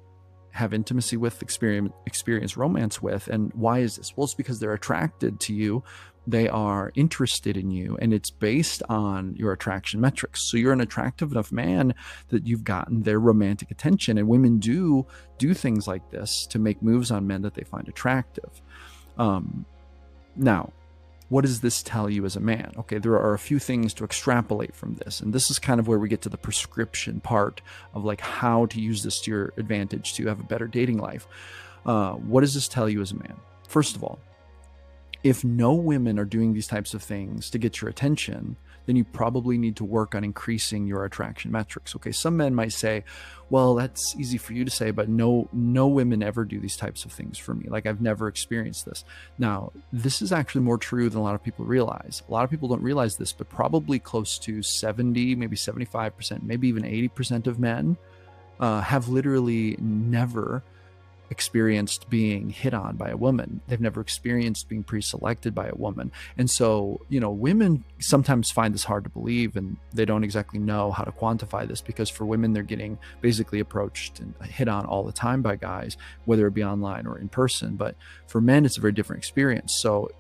have 0.55 0.73
intimacy 0.73 1.17
with, 1.17 1.43
experience, 1.43 1.93
experience 2.07 2.57
romance 2.57 3.03
with. 3.03 3.27
And 3.27 3.53
why 3.55 3.81
is 3.81 3.97
this? 3.97 4.17
Well, 4.17 4.25
it's 4.25 4.35
because 4.35 4.61
they're 4.61 4.73
attracted 4.73 5.41
to 5.41 5.53
you. 5.53 5.83
They 6.29 6.49
are 6.49 6.93
interested 6.95 7.57
in 7.57 7.71
you, 7.71 7.99
and 8.01 8.15
it's 8.15 8.31
based 8.31 8.83
on 8.89 9.35
your 9.35 9.53
attraction 9.53 10.01
metrics. 10.01 10.49
So 10.49 10.57
you're 10.57 10.73
an 10.73 10.81
attractive 10.81 11.33
enough 11.33 11.53
man 11.53 11.93
that 12.29 12.47
you've 12.47 12.65
gotten 12.65 13.03
their 13.03 13.19
romantic 13.19 13.71
attention. 13.71 14.17
And 14.17 14.29
women 14.29 14.59
do 14.59 15.07
do 15.39 15.55
things 15.55 15.87
like 15.89 16.11
this 16.11 16.47
to 16.47 16.59
make 16.59 16.81
moves 16.81 17.11
on 17.11 17.27
men 17.27 17.43
that 17.43 17.55
they 17.55 17.65
find 17.65 17.89
attractive. 17.89 18.63
Um, 19.19 19.67
now, 20.37 20.73
what 21.29 21.43
does 21.43 21.61
this 21.61 21.83
tell 21.83 22.11
you 22.11 22.25
as 22.25 22.37
a 22.37 22.41
man? 22.41 22.73
Okay, 22.79 22.99
there 22.99 23.15
are 23.15 23.35
a 23.35 23.39
few 23.39 23.59
things 23.59 23.95
to 23.95 24.05
extrapolate 24.05 24.75
from 24.75 24.95
this. 24.97 25.21
And 25.21 25.33
this 25.33 25.51
is 25.51 25.59
kind 25.59 25.81
of 25.81 25.89
where 25.89 25.99
we 25.99 26.09
get 26.09 26.23
to 26.23 26.29
the 26.29 26.37
prescription 26.37 27.21
part 27.21 27.63
of 27.95 28.05
like 28.05 28.21
how 28.21 28.67
to 28.67 28.81
use 28.81 29.03
this 29.03 29.21
to 29.23 29.31
your 29.31 29.53
advantage 29.57 30.15
to 30.15 30.27
have 30.27 30.41
a 30.41 30.45
better 30.45 30.67
dating 30.67 30.99
life. 30.99 31.27
Uh, 31.87 32.13
what 32.13 32.43
does 32.43 32.55
this 32.55 32.69
tell 32.69 32.89
you 32.89 33.01
as 33.01 33.13
a 33.13 33.17
man? 33.17 33.37
First 33.69 33.97
of 33.97 34.05
all, 34.05 34.19
if 35.25 35.43
no 35.43 35.73
women 35.73 36.19
are 36.19 36.27
doing 36.27 36.53
these 36.53 36.67
types 36.67 36.93
of 36.93 37.03
things 37.03 37.49
to 37.49 37.59
get 37.59 37.81
your 37.81 37.89
attention, 37.89 38.57
then 38.85 38.95
you 38.95 39.05
probably 39.05 39.57
need 39.57 39.75
to 39.77 39.85
work 39.85 40.15
on 40.15 40.23
increasing 40.23 40.87
your 40.87 41.07
attraction 41.07 41.51
metrics. 41.51 41.97
Okay, 41.97 42.13
some 42.13 42.37
men 42.37 42.55
might 42.55 42.75
say, 42.75 43.05
"Well, 43.49 43.75
that's 43.75 44.15
easy 44.17 44.37
for 44.37 44.53
you 44.53 44.67
to 44.67 44.71
say, 44.71 44.91
but 44.91 45.09
no 45.09 45.49
no 45.51 45.89
women 45.89 46.23
ever 46.23 46.45
do 46.45 46.61
these 46.61 46.77
types 46.77 47.07
of 47.07 47.13
things 47.13 47.39
for 47.39 47.55
me. 47.55 47.67
Like 47.71 47.87
I've 47.87 48.03
never 48.03 48.29
experienced 48.29 48.85
this." 48.85 49.03
Now, 49.39 49.73
this 49.91 50.21
is 50.21 50.31
actually 50.31 50.61
more 50.61 50.77
true 50.77 51.09
than 51.09 51.19
a 51.19 51.23
lot 51.23 51.35
of 51.35 51.43
people 51.43 51.65
realize. 51.65 52.23
A 52.29 52.31
lot 52.31 52.45
of 52.45 52.51
people 52.51 52.69
don't 52.69 52.83
realize 52.83 53.17
this, 53.17 53.33
but 53.33 53.49
probably 53.49 53.99
close 53.99 54.39
to 54.41 54.63
70, 54.63 55.35
maybe 55.37 55.57
75%, 55.57 56.43
maybe 56.43 56.69
even 56.69 56.85
80% 56.85 57.47
of 57.47 57.59
men 57.59 57.97
uh, 58.61 58.83
have 58.83 59.09
literally 59.09 59.77
never 59.81 60.63
experienced 61.31 62.09
being 62.11 62.51
hit 62.51 62.75
on 62.75 62.97
by 62.97 63.09
a 63.09 63.17
woman. 63.17 63.61
They've 63.67 63.81
never 63.81 64.01
experienced 64.01 64.69
being 64.69 64.83
pre 64.83 65.01
selected 65.01 65.55
by 65.55 65.69
a 65.69 65.75
woman. 65.75 66.13
And 66.37 66.51
so, 66.51 67.01
you 67.09 67.21
know, 67.21 67.31
women 67.31 67.85
sometimes 67.99 68.51
find 68.51 68.75
this 68.75 68.85
hard 68.85 69.05
to 69.05 69.11
believe 69.11 69.57
and 69.57 69.77
they 69.93 70.05
don't 70.05 70.25
exactly 70.25 70.59
know 70.59 70.91
how 70.91 71.05
to 71.05 71.13
quantify 71.13 71.67
this 71.67 71.81
because 71.81 72.11
for 72.11 72.25
women, 72.25 72.53
they're 72.53 72.63
getting 72.63 72.99
basically 73.21 73.61
approached 73.61 74.21
and 74.21 74.35
hit 74.45 74.69
on 74.69 74.85
all 74.87 75.03
the 75.03 75.13
time 75.13 75.43
by 75.43 75.57
guys, 75.57 75.97
whether 76.25 76.47
it 76.47 76.55
be 76.55 76.65
online 76.65 77.07
or 77.07 77.19
in 77.19 77.29
person. 77.29 77.77
But 77.77 77.97
for 78.27 78.41
men, 78.41 78.65
it's 78.65 78.77
a 78.79 78.81
very 78.81 78.93
different 78.93 79.21
experience. 79.21 79.75
So, 79.75 80.11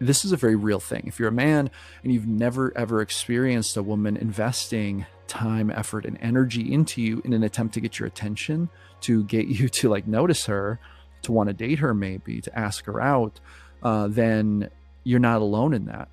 this 0.00 0.24
is 0.24 0.30
a 0.30 0.36
very 0.36 0.54
real 0.54 0.78
thing. 0.78 1.02
If 1.06 1.18
you're 1.18 1.28
a 1.28 1.32
man 1.32 1.70
and 2.04 2.12
you've 2.12 2.28
never 2.28 2.76
ever 2.76 3.00
experienced 3.00 3.76
a 3.76 3.82
woman 3.82 4.16
investing 4.16 5.06
time, 5.26 5.70
effort, 5.70 6.04
and 6.04 6.18
energy 6.20 6.72
into 6.72 7.02
you 7.02 7.20
in 7.24 7.32
an 7.32 7.42
attempt 7.42 7.74
to 7.74 7.80
get 7.80 7.98
your 7.98 8.06
attention, 8.06 8.68
to 9.02 9.24
get 9.24 9.46
you 9.46 9.68
to 9.68 9.88
like 9.88 10.06
notice 10.06 10.46
her, 10.46 10.78
to 11.22 11.32
want 11.32 11.48
to 11.48 11.52
date 11.52 11.78
her, 11.80 11.94
maybe 11.94 12.40
to 12.40 12.58
ask 12.58 12.84
her 12.86 13.00
out, 13.00 13.40
uh, 13.82 14.08
then 14.08 14.70
you're 15.04 15.20
not 15.20 15.40
alone 15.40 15.74
in 15.74 15.86
that. 15.86 16.08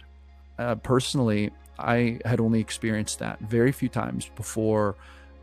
Uh, 0.57 0.75
personally, 0.75 1.51
I 1.77 2.19
had 2.25 2.39
only 2.39 2.59
experienced 2.59 3.19
that 3.19 3.39
very 3.39 3.71
few 3.71 3.89
times 3.89 4.29
before 4.35 4.95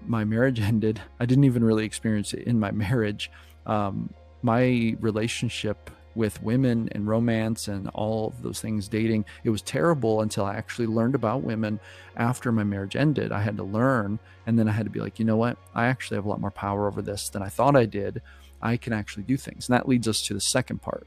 my 0.06 0.24
marriage 0.24 0.60
ended. 0.72 1.00
I 1.20 1.26
didn't 1.26 1.44
even 1.44 1.64
really 1.64 1.84
experience 1.84 2.32
it 2.32 2.46
in 2.46 2.58
my 2.58 2.70
marriage. 2.70 3.30
Um, 3.66 4.12
my 4.42 4.96
relationship 5.00 5.90
with 6.14 6.42
women 6.42 6.88
and 6.92 7.06
romance 7.06 7.68
and 7.68 7.88
all 7.88 8.28
of 8.28 8.42
those 8.42 8.60
things, 8.60 8.88
dating. 8.88 9.24
It 9.44 9.50
was 9.50 9.62
terrible 9.62 10.20
until 10.20 10.44
I 10.44 10.56
actually 10.56 10.86
learned 10.86 11.14
about 11.14 11.42
women 11.42 11.80
after 12.16 12.52
my 12.52 12.64
marriage 12.64 12.96
ended. 12.96 13.32
I 13.32 13.40
had 13.40 13.56
to 13.56 13.64
learn, 13.64 14.18
and 14.46 14.58
then 14.58 14.68
I 14.68 14.72
had 14.72 14.86
to 14.86 14.90
be 14.90 15.00
like, 15.00 15.18
you 15.18 15.24
know 15.24 15.36
what? 15.36 15.56
I 15.74 15.86
actually 15.86 16.16
have 16.16 16.26
a 16.26 16.28
lot 16.28 16.40
more 16.40 16.50
power 16.50 16.86
over 16.86 17.02
this 17.02 17.28
than 17.28 17.42
I 17.42 17.48
thought 17.48 17.76
I 17.76 17.86
did. 17.86 18.22
I 18.60 18.76
can 18.76 18.92
actually 18.92 19.24
do 19.24 19.36
things. 19.36 19.68
And 19.68 19.74
that 19.74 19.88
leads 19.88 20.06
us 20.06 20.22
to 20.22 20.34
the 20.34 20.40
second 20.40 20.82
part. 20.82 21.06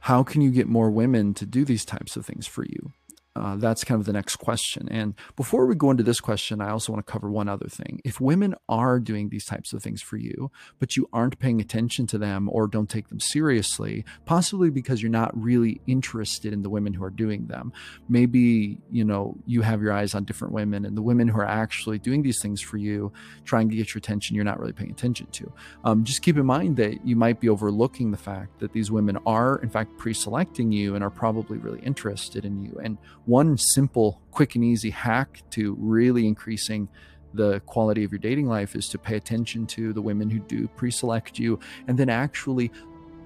How 0.00 0.22
can 0.22 0.40
you 0.40 0.50
get 0.50 0.68
more 0.68 0.90
women 0.90 1.34
to 1.34 1.46
do 1.46 1.64
these 1.64 1.84
types 1.84 2.16
of 2.16 2.24
things 2.24 2.46
for 2.46 2.64
you? 2.64 2.92
Uh, 3.36 3.56
that's 3.56 3.84
kind 3.84 4.00
of 4.00 4.06
the 4.06 4.12
next 4.12 4.36
question. 4.36 4.88
And 4.90 5.14
before 5.36 5.66
we 5.66 5.74
go 5.74 5.90
into 5.90 6.02
this 6.02 6.20
question, 6.20 6.60
I 6.60 6.70
also 6.70 6.92
want 6.92 7.06
to 7.06 7.12
cover 7.12 7.30
one 7.30 7.48
other 7.48 7.68
thing. 7.68 8.00
If 8.04 8.20
women 8.20 8.54
are 8.68 8.98
doing 8.98 9.28
these 9.28 9.44
types 9.44 9.72
of 9.72 9.82
things 9.82 10.00
for 10.00 10.16
you, 10.16 10.50
but 10.78 10.96
you 10.96 11.08
aren't 11.12 11.38
paying 11.38 11.60
attention 11.60 12.06
to 12.08 12.18
them 12.18 12.48
or 12.50 12.66
don't 12.66 12.88
take 12.88 13.08
them 13.08 13.20
seriously, 13.20 14.04
possibly 14.24 14.70
because 14.70 15.02
you're 15.02 15.10
not 15.10 15.36
really 15.38 15.80
interested 15.86 16.52
in 16.52 16.62
the 16.62 16.70
women 16.70 16.94
who 16.94 17.04
are 17.04 17.10
doing 17.10 17.46
them, 17.46 17.72
maybe, 18.08 18.78
you 18.90 19.04
know, 19.04 19.36
you 19.46 19.62
have 19.62 19.82
your 19.82 19.92
eyes 19.92 20.14
on 20.14 20.24
different 20.24 20.54
women 20.54 20.84
and 20.86 20.96
the 20.96 21.02
women 21.02 21.28
who 21.28 21.38
are 21.38 21.46
actually 21.46 21.98
doing 21.98 22.22
these 22.22 22.40
things 22.40 22.60
for 22.60 22.78
you, 22.78 23.12
trying 23.44 23.68
to 23.68 23.76
get 23.76 23.94
your 23.94 23.98
attention, 23.98 24.34
you're 24.34 24.44
not 24.44 24.58
really 24.58 24.72
paying 24.72 24.90
attention 24.90 25.26
to. 25.32 25.52
Um, 25.84 26.04
just 26.04 26.22
keep 26.22 26.36
in 26.36 26.46
mind 26.46 26.76
that 26.76 27.06
you 27.06 27.16
might 27.16 27.40
be 27.40 27.48
overlooking 27.48 28.10
the 28.10 28.16
fact 28.16 28.60
that 28.60 28.72
these 28.72 28.90
women 28.90 29.18
are, 29.26 29.58
in 29.58 29.68
fact, 29.68 29.98
pre 29.98 30.14
selecting 30.14 30.72
you 30.72 30.94
and 30.94 31.04
are 31.04 31.10
probably 31.10 31.58
really 31.58 31.80
interested 31.80 32.44
in 32.44 32.62
you. 32.62 32.78
And 32.82 32.96
one 33.26 33.58
simple, 33.58 34.22
quick, 34.30 34.54
and 34.54 34.64
easy 34.64 34.90
hack 34.90 35.42
to 35.50 35.76
really 35.78 36.26
increasing 36.26 36.88
the 37.34 37.60
quality 37.60 38.02
of 38.02 38.12
your 38.12 38.18
dating 38.18 38.46
life 38.46 38.74
is 38.74 38.88
to 38.88 38.98
pay 38.98 39.16
attention 39.16 39.66
to 39.66 39.92
the 39.92 40.00
women 40.00 40.30
who 40.30 40.38
do 40.40 40.66
pre 40.68 40.90
select 40.90 41.38
you 41.38 41.58
and 41.86 41.98
then 41.98 42.08
actually 42.08 42.70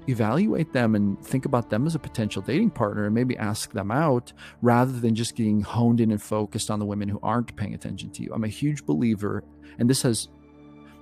evaluate 0.08 0.72
them 0.72 0.94
and 0.94 1.22
think 1.24 1.44
about 1.44 1.70
them 1.70 1.86
as 1.86 1.94
a 1.94 1.98
potential 1.98 2.42
dating 2.42 2.70
partner 2.70 3.06
and 3.06 3.14
maybe 3.14 3.36
ask 3.36 3.72
them 3.72 3.90
out 3.90 4.32
rather 4.62 4.92
than 4.92 5.14
just 5.14 5.36
getting 5.36 5.60
honed 5.60 6.00
in 6.00 6.10
and 6.10 6.22
focused 6.22 6.70
on 6.70 6.78
the 6.78 6.84
women 6.84 7.08
who 7.08 7.20
aren't 7.22 7.54
paying 7.56 7.74
attention 7.74 8.10
to 8.10 8.22
you. 8.22 8.32
I'm 8.34 8.44
a 8.44 8.48
huge 8.48 8.84
believer, 8.84 9.44
and 9.78 9.88
this 9.88 10.02
has 10.02 10.28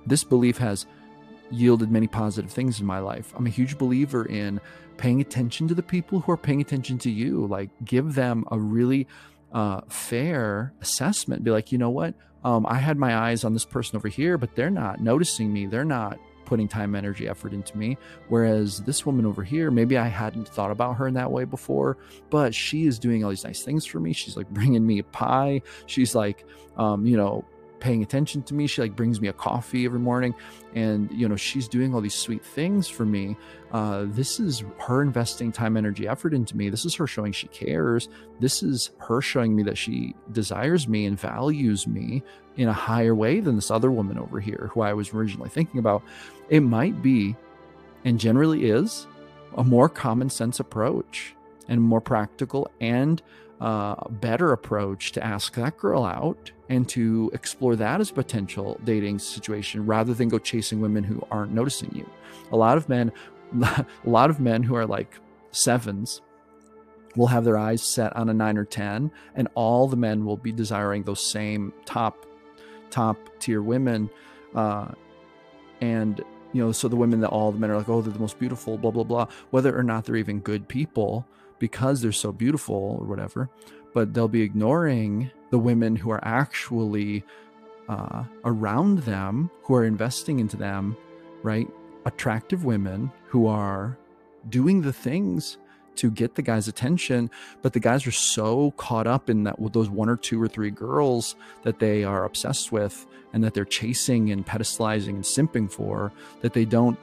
this 0.05 0.23
belief 0.23 0.57
has 0.57 0.85
yielded 1.51 1.91
many 1.91 2.07
positive 2.07 2.51
things 2.51 2.79
in 2.79 2.85
my 2.85 2.99
life. 2.99 3.33
I'm 3.35 3.47
a 3.47 3.49
huge 3.49 3.77
believer 3.77 4.25
in 4.25 4.59
paying 4.99 5.21
attention 5.21 5.65
to 5.69 5.73
the 5.73 5.81
people 5.81 6.19
who 6.19 6.31
are 6.31 6.37
paying 6.37 6.59
attention 6.59 6.97
to 6.99 7.09
you. 7.09 7.47
Like, 7.47 7.69
give 7.85 8.15
them 8.15 8.43
a 8.51 8.59
really 8.59 9.07
uh, 9.53 9.81
fair 9.87 10.73
assessment. 10.81 11.43
Be 11.43 11.51
like, 11.51 11.71
you 11.71 11.77
know 11.77 11.89
what? 11.89 12.13
Um, 12.43 12.65
I 12.67 12.75
had 12.75 12.97
my 12.97 13.15
eyes 13.15 13.45
on 13.45 13.53
this 13.53 13.63
person 13.65 13.95
over 13.95 14.09
here, 14.09 14.37
but 14.37 14.55
they're 14.55 14.69
not 14.69 14.99
noticing 14.99 15.51
me. 15.51 15.65
They're 15.67 15.85
not 15.85 16.19
putting 16.43 16.67
time, 16.67 16.95
energy, 16.95 17.29
effort 17.29 17.53
into 17.53 17.77
me. 17.77 17.97
Whereas 18.27 18.81
this 18.81 19.05
woman 19.05 19.25
over 19.25 19.41
here, 19.43 19.71
maybe 19.71 19.97
I 19.97 20.07
hadn't 20.07 20.49
thought 20.49 20.71
about 20.71 20.97
her 20.97 21.07
in 21.07 21.13
that 21.13 21.31
way 21.31 21.45
before, 21.45 21.97
but 22.29 22.53
she 22.53 22.85
is 22.85 22.99
doing 22.99 23.23
all 23.23 23.29
these 23.29 23.45
nice 23.45 23.63
things 23.63 23.85
for 23.85 24.01
me. 24.01 24.11
She's 24.11 24.35
like 24.35 24.49
bringing 24.49 24.85
me 24.85 24.99
a 24.99 25.03
pie. 25.03 25.61
She's 25.85 26.13
like, 26.13 26.45
um, 26.75 27.05
you 27.05 27.15
know, 27.15 27.45
paying 27.79 28.03
attention 28.03 28.43
to 28.43 28.53
me. 28.53 28.67
She 28.67 28.81
like 28.81 28.95
brings 28.95 29.21
me 29.21 29.27
a 29.27 29.33
coffee 29.33 29.85
every 29.85 29.99
morning, 29.99 30.33
and 30.75 31.09
you 31.11 31.27
know 31.27 31.35
she's 31.35 31.67
doing 31.67 31.93
all 31.93 32.01
these 32.01 32.15
sweet 32.15 32.43
things 32.43 32.87
for 32.87 33.05
me. 33.05 33.37
Uh, 33.71 34.05
this 34.07 34.39
is 34.39 34.63
her 34.79 35.01
investing 35.01 35.51
time, 35.51 35.77
energy, 35.77 36.07
effort 36.07 36.33
into 36.33 36.57
me. 36.57 36.69
This 36.69 36.85
is 36.85 36.95
her 36.95 37.07
showing 37.07 37.31
she 37.31 37.47
cares. 37.47 38.09
This 38.39 38.63
is 38.63 38.91
her 38.97 39.21
showing 39.21 39.55
me 39.55 39.63
that 39.63 39.77
she 39.77 40.15
desires 40.31 40.87
me 40.87 41.05
and 41.05 41.19
values 41.19 41.87
me 41.87 42.23
in 42.57 42.67
a 42.67 42.73
higher 42.73 43.15
way 43.15 43.39
than 43.39 43.55
this 43.55 43.71
other 43.71 43.91
woman 43.91 44.17
over 44.17 44.39
here, 44.39 44.69
who 44.73 44.81
I 44.81 44.93
was 44.93 45.13
originally 45.13 45.49
thinking 45.49 45.79
about. 45.79 46.03
It 46.49 46.61
might 46.61 47.01
be, 47.01 47.35
and 48.03 48.19
generally 48.19 48.69
is, 48.69 49.07
a 49.55 49.63
more 49.63 49.89
common 49.89 50.29
sense 50.29 50.59
approach 50.59 51.35
and 51.67 51.81
more 51.81 52.01
practical 52.01 52.69
and 52.79 53.21
uh, 53.61 53.95
better 54.09 54.51
approach 54.51 55.11
to 55.13 55.23
ask 55.23 55.53
that 55.55 55.77
girl 55.77 56.03
out 56.03 56.51
and 56.69 56.87
to 56.87 57.29
explore 57.33 57.75
that 57.75 57.99
as 57.99 58.11
a 58.11 58.13
potential 58.13 58.79
dating 58.83 59.19
situation 59.19 59.85
rather 59.85 60.13
than 60.13 60.29
go 60.29 60.37
chasing 60.37 60.79
women 60.79 61.03
who 61.03 61.21
aren't 61.31 61.51
noticing 61.51 61.93
you. 61.93 62.07
A 62.51 62.55
lot 62.55 62.77
of 62.77 62.87
men, 62.87 63.11
a 63.61 63.85
lot 64.05 64.29
of 64.29 64.39
men 64.39 64.63
who 64.63 64.75
are 64.75 64.85
like 64.85 65.15
sevens 65.51 66.21
will 67.15 67.27
have 67.27 67.43
their 67.43 67.57
eyes 67.57 67.81
set 67.81 68.15
on 68.15 68.29
a 68.29 68.33
nine 68.33 68.57
or 68.57 68.65
10, 68.65 69.11
and 69.35 69.47
all 69.55 69.87
the 69.87 69.97
men 69.97 70.25
will 70.25 70.37
be 70.37 70.51
desiring 70.51 71.03
those 71.03 71.25
same 71.25 71.73
top, 71.85 72.25
top 72.91 73.17
tier 73.39 73.63
women. 73.63 74.09
Uh, 74.53 74.89
and, 75.81 76.21
you 76.53 76.63
know, 76.63 76.71
so 76.71 76.87
the 76.87 76.95
women 76.95 77.19
that 77.21 77.29
all 77.29 77.51
the 77.51 77.59
men 77.59 77.71
are 77.71 77.77
like, 77.77 77.89
oh, 77.89 78.01
they're 78.01 78.13
the 78.13 78.19
most 78.19 78.37
beautiful, 78.37 78.77
blah, 78.77 78.91
blah, 78.91 79.03
blah, 79.03 79.27
whether 79.49 79.77
or 79.77 79.83
not 79.83 80.05
they're 80.05 80.15
even 80.15 80.39
good 80.39 80.67
people 80.67 81.25
because 81.57 82.01
they're 82.01 82.11
so 82.11 82.31
beautiful 82.31 82.97
or 82.99 83.05
whatever, 83.05 83.49
but 83.93 84.13
they'll 84.13 84.27
be 84.27 84.41
ignoring 84.41 85.31
the 85.49 85.59
women 85.59 85.95
who 85.95 86.11
are 86.11 86.23
actually 86.23 87.23
uh, 87.87 88.23
around 88.45 88.99
them, 88.99 89.49
who 89.63 89.75
are 89.75 89.85
investing 89.85 90.39
into 90.39 90.57
them, 90.57 90.95
right? 91.41 91.67
Attractive 92.05 92.63
women 92.63 93.11
who 93.27 93.47
are 93.47 93.97
doing 94.47 94.81
the 94.81 94.93
things 94.93 95.57
to 95.95 96.09
get 96.09 96.35
the 96.35 96.41
guy's 96.41 96.67
attention, 96.67 97.29
but 97.61 97.73
the 97.73 97.79
guys 97.79 98.07
are 98.07 98.11
so 98.11 98.71
caught 98.77 99.05
up 99.07 99.29
in 99.29 99.43
that 99.43 99.59
with 99.59 99.73
those 99.73 99.89
one 99.89 100.07
or 100.07 100.15
two 100.15 100.41
or 100.41 100.47
three 100.47 100.71
girls 100.71 101.35
that 101.63 101.79
they 101.79 102.03
are 102.03 102.23
obsessed 102.23 102.71
with 102.71 103.05
and 103.33 103.43
that 103.43 103.53
they're 103.53 103.65
chasing 103.65 104.31
and 104.31 104.45
pedestalizing 104.45 105.09
and 105.09 105.23
simping 105.23 105.69
for 105.69 106.11
that 106.41 106.53
they 106.53 106.63
don't 106.63 106.97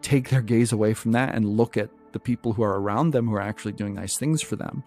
take 0.00 0.30
their 0.30 0.42
gaze 0.42 0.72
away 0.72 0.94
from 0.94 1.12
that 1.12 1.34
and 1.34 1.56
look 1.56 1.76
at 1.76 1.90
the 2.10 2.18
people 2.18 2.52
who 2.52 2.62
are 2.62 2.80
around 2.80 3.12
them 3.12 3.28
who 3.28 3.34
are 3.34 3.40
actually 3.40 3.72
doing 3.72 3.94
nice 3.94 4.18
things 4.18 4.42
for 4.42 4.56
them. 4.56 4.82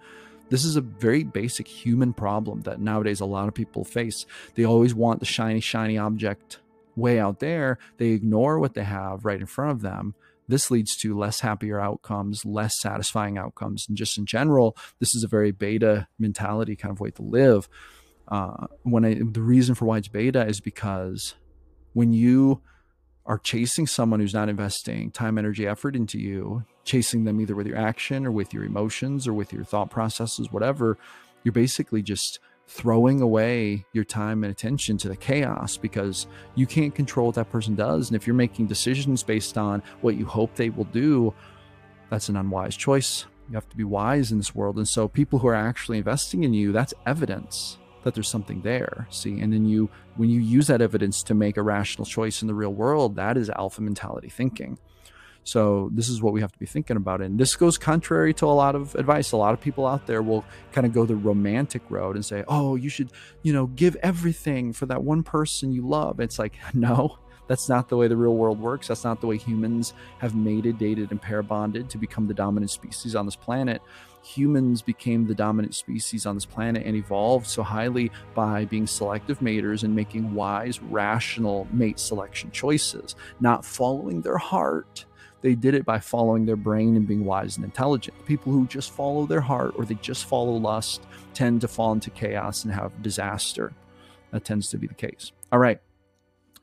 This 0.49 0.63
is 0.63 0.75
a 0.75 0.81
very 0.81 1.23
basic 1.23 1.67
human 1.67 2.13
problem 2.13 2.61
that 2.61 2.79
nowadays 2.79 3.19
a 3.19 3.25
lot 3.25 3.47
of 3.47 3.53
people 3.53 3.83
face. 3.83 4.25
They 4.55 4.63
always 4.63 4.93
want 4.93 5.19
the 5.19 5.25
shiny, 5.25 5.59
shiny 5.59 5.97
object 5.97 6.59
way 6.95 7.19
out 7.19 7.39
there. 7.39 7.77
They 7.97 8.09
ignore 8.09 8.59
what 8.59 8.73
they 8.73 8.83
have 8.83 9.25
right 9.25 9.39
in 9.39 9.47
front 9.47 9.71
of 9.71 9.81
them. 9.81 10.15
This 10.47 10.69
leads 10.69 10.95
to 10.97 11.17
less 11.17 11.39
happier 11.39 11.79
outcomes, 11.79 12.45
less 12.45 12.79
satisfying 12.79 13.37
outcomes. 13.37 13.85
And 13.87 13.97
just 13.97 14.17
in 14.17 14.25
general, 14.25 14.77
this 14.99 15.15
is 15.15 15.23
a 15.23 15.27
very 15.27 15.51
beta 15.51 16.07
mentality 16.19 16.75
kind 16.75 16.91
of 16.91 16.99
way 16.99 17.09
to 17.11 17.23
live. 17.23 17.67
Uh, 18.27 18.67
when 18.83 19.05
I, 19.05 19.15
the 19.15 19.41
reason 19.41 19.75
for 19.75 19.85
why 19.85 19.97
it's 19.97 20.07
beta 20.07 20.45
is 20.45 20.59
because 20.59 21.35
when 21.93 22.13
you 22.13 22.61
are 23.25 23.39
chasing 23.39 23.87
someone 23.87 24.19
who's 24.19 24.33
not 24.33 24.49
investing 24.49 25.09
time, 25.11 25.37
energy, 25.37 25.67
effort 25.67 25.95
into 25.95 26.19
you, 26.19 26.63
chasing 26.85 27.25
them 27.25 27.41
either 27.41 27.55
with 27.55 27.67
your 27.67 27.77
action 27.77 28.25
or 28.25 28.31
with 28.31 28.53
your 28.53 28.63
emotions 28.63 29.27
or 29.27 29.33
with 29.33 29.51
your 29.51 29.63
thought 29.63 29.89
processes, 29.89 30.51
whatever, 30.51 30.97
you're 31.43 31.51
basically 31.51 32.01
just 32.01 32.39
throwing 32.67 33.21
away 33.21 33.85
your 33.93 34.03
time 34.03 34.43
and 34.43 34.51
attention 34.51 34.97
to 34.97 35.07
the 35.07 35.15
chaos 35.15 35.77
because 35.77 36.25
you 36.55 36.65
can't 36.65 36.95
control 36.95 37.27
what 37.27 37.35
that 37.35 37.51
person 37.51 37.75
does. 37.75 38.09
And 38.09 38.15
if 38.15 38.25
you're 38.25 38.35
making 38.35 38.67
decisions 38.67 39.21
based 39.21 39.57
on 39.57 39.83
what 40.01 40.15
you 40.15 40.25
hope 40.25 40.55
they 40.55 40.69
will 40.69 40.85
do, 40.85 41.33
that's 42.09 42.29
an 42.29 42.37
unwise 42.37 42.75
choice. 42.75 43.25
You 43.49 43.55
have 43.55 43.69
to 43.69 43.77
be 43.77 43.83
wise 43.83 44.31
in 44.31 44.37
this 44.37 44.55
world. 44.55 44.77
And 44.77 44.87
so, 44.87 45.07
people 45.07 45.37
who 45.39 45.47
are 45.47 45.55
actually 45.55 45.99
investing 45.99 46.43
in 46.43 46.53
you, 46.53 46.71
that's 46.71 46.93
evidence 47.05 47.77
that 48.03 48.15
there's 48.15 48.27
something 48.27 48.61
there. 48.61 49.07
See, 49.11 49.39
and 49.39 49.53
then 49.53 49.65
you, 49.65 49.89
when 50.15 50.29
you 50.29 50.39
use 50.39 50.67
that 50.67 50.81
evidence 50.81 51.21
to 51.23 51.33
make 51.35 51.57
a 51.57 51.61
rational 51.61 52.05
choice 52.05 52.41
in 52.41 52.47
the 52.47 52.53
real 52.53 52.73
world, 52.73 53.15
that 53.15 53.37
is 53.37 53.49
alpha 53.51 53.81
mentality 53.81 54.29
thinking. 54.29 54.79
So 55.45 55.89
this 55.93 56.09
is 56.09 56.21
what 56.21 56.33
we 56.33 56.41
have 56.41 56.51
to 56.51 56.59
be 56.59 56.65
thinking 56.65 56.97
about. 56.97 57.21
And 57.21 57.39
this 57.39 57.55
goes 57.55 57.77
contrary 57.77 58.33
to 58.33 58.45
a 58.45 58.47
lot 58.47 58.75
of 58.75 58.95
advice. 58.95 59.31
A 59.31 59.37
lot 59.37 59.53
of 59.53 59.61
people 59.61 59.85
out 59.85 60.07
there 60.07 60.21
will 60.21 60.43
kind 60.73 60.85
of 60.85 60.91
go 60.91 61.05
the 61.05 61.15
romantic 61.15 61.83
road 61.89 62.15
and 62.15 62.25
say, 62.25 62.43
oh, 62.47 62.75
you 62.75 62.89
should, 62.89 63.11
you 63.43 63.53
know, 63.53 63.67
give 63.67 63.95
everything 63.97 64.73
for 64.73 64.87
that 64.87 65.03
one 65.03 65.23
person 65.23 65.71
you 65.71 65.87
love. 65.87 66.19
It's 66.19 66.39
like, 66.39 66.53
no, 66.73 67.19
that's 67.47 67.69
not 67.69 67.89
the 67.89 67.95
way 67.95 68.07
the 68.07 68.17
real 68.17 68.35
world 68.35 68.59
works. 68.59 68.87
That's 68.87 69.03
not 69.03 69.21
the 69.21 69.27
way 69.27 69.37
humans 69.37 69.93
have 70.17 70.35
mated, 70.35 70.79
dated, 70.79 71.11
and 71.11 71.21
pair 71.21 71.43
bonded 71.43 71.91
to 71.91 71.99
become 71.99 72.27
the 72.27 72.33
dominant 72.33 72.71
species 72.71 73.15
on 73.15 73.25
this 73.25 73.35
planet 73.35 73.81
humans 74.25 74.81
became 74.81 75.27
the 75.27 75.35
dominant 75.35 75.75
species 75.75 76.25
on 76.25 76.35
this 76.35 76.45
planet 76.45 76.83
and 76.85 76.95
evolved 76.95 77.45
so 77.45 77.61
highly 77.61 78.11
by 78.33 78.65
being 78.65 78.87
selective 78.87 79.39
maters 79.39 79.83
and 79.83 79.95
making 79.95 80.33
wise, 80.33 80.81
rational 80.81 81.67
mate 81.71 81.99
selection 81.99 82.49
choices, 82.49 83.15
not 83.39 83.63
following 83.63 84.21
their 84.21 84.37
heart. 84.37 85.05
They 85.45 85.53
did 85.53 85.75
it 85.75 85.85
by 85.85 85.99
following 85.99 86.47
their 86.47 86.55
brain 86.55 86.95
and 86.95 87.07
being 87.07 87.23
wise 87.23 87.55
and 87.55 87.63
intelligent. 87.63 88.25
People 88.25 88.51
who 88.51 88.65
just 88.65 88.89
follow 88.89 89.27
their 89.27 89.41
heart 89.41 89.75
or 89.77 89.85
they 89.85 89.93
just 89.93 90.25
follow 90.25 90.53
lust 90.53 91.03
tend 91.35 91.61
to 91.61 91.67
fall 91.67 91.91
into 91.91 92.09
chaos 92.09 92.63
and 92.63 92.73
have 92.73 93.03
disaster. 93.03 93.71
That 94.31 94.43
tends 94.43 94.71
to 94.71 94.79
be 94.79 94.87
the 94.87 94.95
case. 94.95 95.33
All 95.51 95.59
right. 95.59 95.79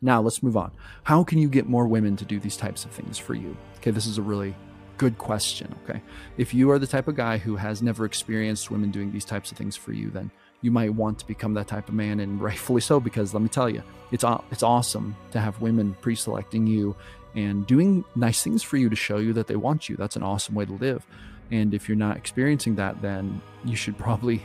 Now 0.01 0.21
let's 0.21 0.43
move 0.43 0.57
on. 0.57 0.73
How 1.05 1.23
can 1.23 1.39
you 1.39 1.49
get 1.49 1.69
more 1.69 1.87
women 1.87 2.17
to 2.17 2.25
do 2.25 2.41
these 2.41 2.57
types 2.57 2.85
of 2.85 2.91
things 2.91 3.19
for 3.19 3.35
you? 3.35 3.57
Okay, 3.77 3.93
this 3.93 4.07
is 4.07 4.19
a 4.19 4.23
really 4.23 4.53
good 4.97 5.17
question. 5.17 5.73
Okay. 5.85 6.03
If 6.37 6.53
you 6.53 6.69
are 6.73 6.81
the 6.81 6.87
type 6.89 7.07
of 7.07 7.15
guy 7.15 7.39
who 7.39 7.55
has 7.55 7.83
never 7.83 8.05
experienced 8.05 8.73
women 8.73 8.91
doing 8.91 9.13
these 9.13 9.25
types 9.25 9.53
of 9.53 9.57
things 9.57 9.77
for 9.77 9.93
you, 9.93 10.11
then 10.11 10.29
you 10.61 10.73
might 10.73 10.93
want 10.93 11.21
to 11.21 11.27
become 11.29 11.55
that 11.55 11.69
type 11.69 11.89
of 11.89 11.95
man, 11.95 12.19
and 12.19 12.41
rightfully 12.49 12.81
so, 12.81 12.99
because 12.99 13.33
let 13.33 13.45
me 13.45 13.49
tell 13.49 13.71
you, 13.71 13.83
it's 14.11 14.25
it's 14.51 14.65
awesome 14.65 15.15
to 15.31 15.39
have 15.39 15.61
women 15.61 15.97
pre-selecting 16.01 16.67
you 16.67 16.97
and 17.35 17.67
doing 17.67 18.05
nice 18.15 18.43
things 18.43 18.63
for 18.63 18.77
you 18.77 18.89
to 18.89 18.97
show 18.97 19.19
you 19.19 19.33
that 19.35 19.47
they 19.47 19.57
want 19.57 19.89
you. 19.89 19.97
That's 19.97 20.17
an 20.17 20.23
awesome 20.23 20.55
way 20.55 20.65
to 20.65 20.73
live. 20.73 21.07
And 21.51 21.75
if 21.75 21.89
you're 21.89 21.97
not 21.97 22.17
experiencing 22.17 22.77
that, 22.77 23.03
then 23.03 23.41
you 23.65 23.77
should 23.77 23.99
probably 23.99 24.43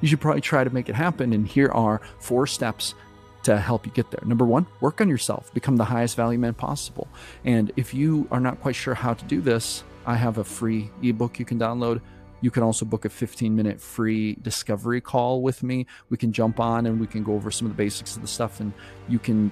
you 0.00 0.06
should 0.06 0.20
probably 0.20 0.40
try 0.40 0.62
to 0.62 0.70
make 0.70 0.88
it 0.88 0.94
happen. 0.94 1.32
And 1.32 1.46
here 1.46 1.70
are 1.70 2.00
four 2.20 2.46
steps 2.46 2.94
to 3.42 3.58
help 3.58 3.84
you 3.84 3.92
get 3.92 4.10
there. 4.10 4.20
Number 4.24 4.44
one, 4.44 4.66
work 4.80 5.00
on 5.00 5.08
yourself, 5.08 5.52
become 5.54 5.76
the 5.76 5.84
highest 5.84 6.16
value 6.16 6.38
man 6.38 6.54
possible. 6.54 7.08
And 7.44 7.72
if 7.76 7.94
you 7.94 8.28
are 8.30 8.40
not 8.40 8.60
quite 8.60 8.76
sure 8.76 8.94
how 8.94 9.14
to 9.14 9.24
do 9.24 9.40
this, 9.40 9.82
I 10.06 10.14
have 10.14 10.38
a 10.38 10.44
free 10.44 10.90
ebook 11.02 11.38
you 11.38 11.44
can 11.44 11.58
download 11.58 12.00
you 12.40 12.50
can 12.50 12.62
also 12.62 12.84
book 12.84 13.04
a 13.04 13.08
15 13.08 13.54
minute 13.54 13.80
free 13.80 14.36
discovery 14.42 15.00
call 15.00 15.42
with 15.42 15.62
me. 15.62 15.86
We 16.08 16.16
can 16.16 16.32
jump 16.32 16.60
on 16.60 16.86
and 16.86 17.00
we 17.00 17.06
can 17.06 17.24
go 17.24 17.34
over 17.34 17.50
some 17.50 17.66
of 17.66 17.76
the 17.76 17.82
basics 17.82 18.16
of 18.16 18.22
the 18.22 18.28
stuff 18.28 18.60
and 18.60 18.72
you 19.08 19.18
can 19.18 19.50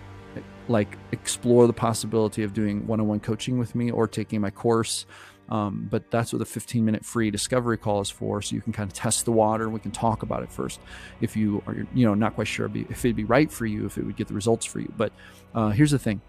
like 0.68 0.96
explore 1.12 1.66
the 1.66 1.72
possibility 1.72 2.42
of 2.42 2.52
doing 2.52 2.86
one-on-one 2.86 3.20
coaching 3.20 3.58
with 3.58 3.74
me 3.74 3.90
or 3.90 4.06
taking 4.06 4.40
my 4.40 4.50
course. 4.50 5.06
Um, 5.48 5.86
but 5.88 6.10
that's 6.10 6.32
what 6.32 6.40
the 6.40 6.44
15 6.44 6.84
minute 6.84 7.04
free 7.04 7.30
discovery 7.30 7.78
call 7.78 8.00
is 8.00 8.10
for 8.10 8.42
so 8.42 8.56
you 8.56 8.60
can 8.60 8.72
kind 8.72 8.90
of 8.90 8.94
test 8.94 9.24
the 9.24 9.32
water 9.32 9.64
and 9.64 9.72
we 9.72 9.78
can 9.78 9.92
talk 9.92 10.22
about 10.22 10.42
it 10.42 10.50
first. 10.50 10.80
If 11.20 11.36
you 11.36 11.62
are 11.66 11.86
you 11.94 12.04
know 12.06 12.14
not 12.14 12.34
quite 12.34 12.48
sure 12.48 12.68
if 12.74 13.04
it'd 13.04 13.16
be 13.16 13.24
right 13.24 13.50
for 13.50 13.64
you 13.64 13.86
if 13.86 13.96
it 13.96 14.04
would 14.04 14.16
get 14.16 14.26
the 14.26 14.34
results 14.34 14.66
for 14.66 14.80
you. 14.80 14.92
But 14.96 15.12
uh, 15.54 15.70
here's 15.70 15.92
the 15.92 16.00
thing. 16.00 16.20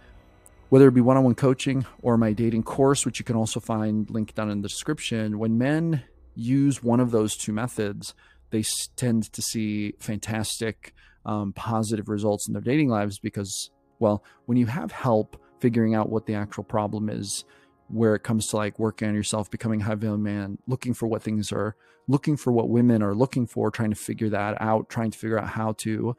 Whether 0.69 0.87
it 0.87 0.93
be 0.93 1.01
one-on-one 1.01 1.35
coaching 1.35 1.85
or 2.03 2.17
my 2.17 2.33
dating 2.33 2.63
course 2.63 3.05
which 3.05 3.17
you 3.17 3.25
can 3.25 3.35
also 3.35 3.59
find 3.59 4.07
linked 4.09 4.35
down 4.35 4.51
in 4.51 4.61
the 4.61 4.67
description 4.67 5.39
when 5.39 5.57
men 5.57 6.03
use 6.35 6.83
one 6.83 6.99
of 6.99 7.09
those 7.09 7.35
two 7.35 7.53
methods 7.53 8.13
they 8.51 8.63
tend 8.95 9.31
to 9.33 9.41
see 9.41 9.93
fantastic 9.99 10.93
um, 11.25 11.53
positive 11.53 12.07
results 12.07 12.47
in 12.47 12.53
their 12.53 12.61
dating 12.61 12.89
lives 12.89 13.19
because 13.19 13.71
well, 13.99 14.23
when 14.45 14.57
you 14.57 14.65
have 14.65 14.91
help 14.91 15.41
figuring 15.59 15.95
out 15.95 16.09
what 16.09 16.25
the 16.25 16.35
actual 16.35 16.63
problem 16.63 17.09
is, 17.09 17.43
where 17.87 18.15
it 18.15 18.23
comes 18.23 18.47
to 18.47 18.57
like 18.57 18.79
working 18.79 19.07
on 19.07 19.15
yourself, 19.15 19.49
becoming 19.49 19.81
a 19.81 19.83
high 19.83 19.95
value 19.95 20.17
man, 20.17 20.57
looking 20.67 20.93
for 20.93 21.07
what 21.07 21.23
things 21.23 21.51
are, 21.51 21.75
looking 22.07 22.37
for 22.37 22.51
what 22.51 22.69
women 22.69 23.01
are 23.01 23.15
looking 23.15 23.47
for, 23.47 23.71
trying 23.71 23.89
to 23.89 23.95
figure 23.95 24.29
that 24.29 24.61
out, 24.61 24.89
trying 24.89 25.11
to 25.11 25.17
figure 25.17 25.39
out 25.39 25.47
how 25.47 25.73
to 25.73 26.15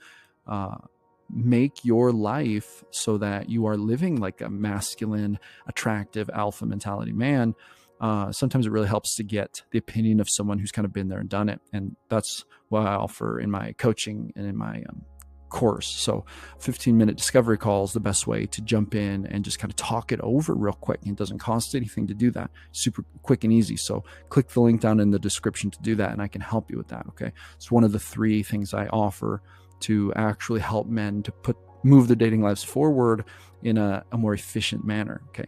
uh, 0.47 0.76
make 1.30 1.85
your 1.85 2.11
life 2.12 2.82
so 2.90 3.18
that 3.18 3.49
you 3.49 3.66
are 3.66 3.76
living 3.76 4.16
like 4.16 4.40
a 4.40 4.49
masculine, 4.49 5.38
attractive 5.66 6.30
alpha 6.32 6.64
mentality 6.64 7.12
man. 7.12 7.54
Uh, 8.00 8.30
sometimes 8.30 8.66
it 8.66 8.70
really 8.70 8.88
helps 8.88 9.16
to 9.16 9.25
get 9.25 9.62
the 9.73 9.78
opinion 9.78 10.20
of 10.20 10.30
someone 10.30 10.58
who's 10.58 10.70
kind 10.70 10.87
of 10.87 10.92
been 10.92 11.08
there 11.08 11.18
and 11.18 11.28
done 11.28 11.49
it. 11.49 11.61
And 11.73 11.97
that's 12.08 12.44
what 12.68 12.87
I 12.87 12.94
offer 12.94 13.40
in 13.40 13.50
my 13.50 13.73
coaching 13.73 14.32
and 14.37 14.47
in 14.47 14.56
my 14.56 14.85
um, 14.88 15.04
course. 15.49 15.87
So 15.87 16.25
15 16.59 16.97
minute 16.97 17.17
discovery 17.17 17.59
call 17.59 17.85
is 17.85 17.93
the 17.93 18.00
best 18.00 18.26
way 18.26 18.47
to 18.47 18.61
jump 18.61 18.95
in 18.95 19.26
and 19.26 19.45
just 19.45 19.59
kind 19.59 19.71
of 19.71 19.76
talk 19.76 20.12
it 20.12 20.21
over 20.21 20.55
real 20.55 20.73
quick. 20.73 21.00
It 21.05 21.17
doesn't 21.17 21.38
cost 21.38 21.75
anything 21.75 22.07
to 22.07 22.14
do 22.14 22.31
that. 22.33 22.50
Super 22.73 23.05
quick 23.23 23.45
and 23.45 23.52
easy. 23.52 23.76
So 23.76 24.05
click 24.28 24.49
the 24.49 24.61
link 24.61 24.81
down 24.81 25.00
in 25.00 25.11
the 25.11 25.19
description 25.19 25.71
to 25.71 25.83
do 25.83 25.95
that 25.97 26.12
and 26.12 26.23
I 26.23 26.28
can 26.28 26.40
help 26.40 26.71
you 26.71 26.76
with 26.76 26.88
that. 26.88 27.07
Okay. 27.11 27.33
It's 27.57 27.71
one 27.71 27.85
of 27.85 27.93
the 27.93 28.00
three 28.00 28.43
things 28.43 28.75
I 28.75 28.87
offer 28.87 29.43
to 29.81 30.12
actually 30.14 30.61
help 30.61 30.87
men 30.87 31.23
to 31.23 31.33
put 31.33 31.57
move 31.85 32.09
their 32.09 32.17
dating 32.17 32.43
lives 32.43 32.64
forward 32.64 33.25
in 33.62 33.78
a, 33.78 34.05
a 34.12 34.19
more 34.19 34.35
efficient 34.35 34.85
manner. 34.85 35.23
Okay. 35.28 35.47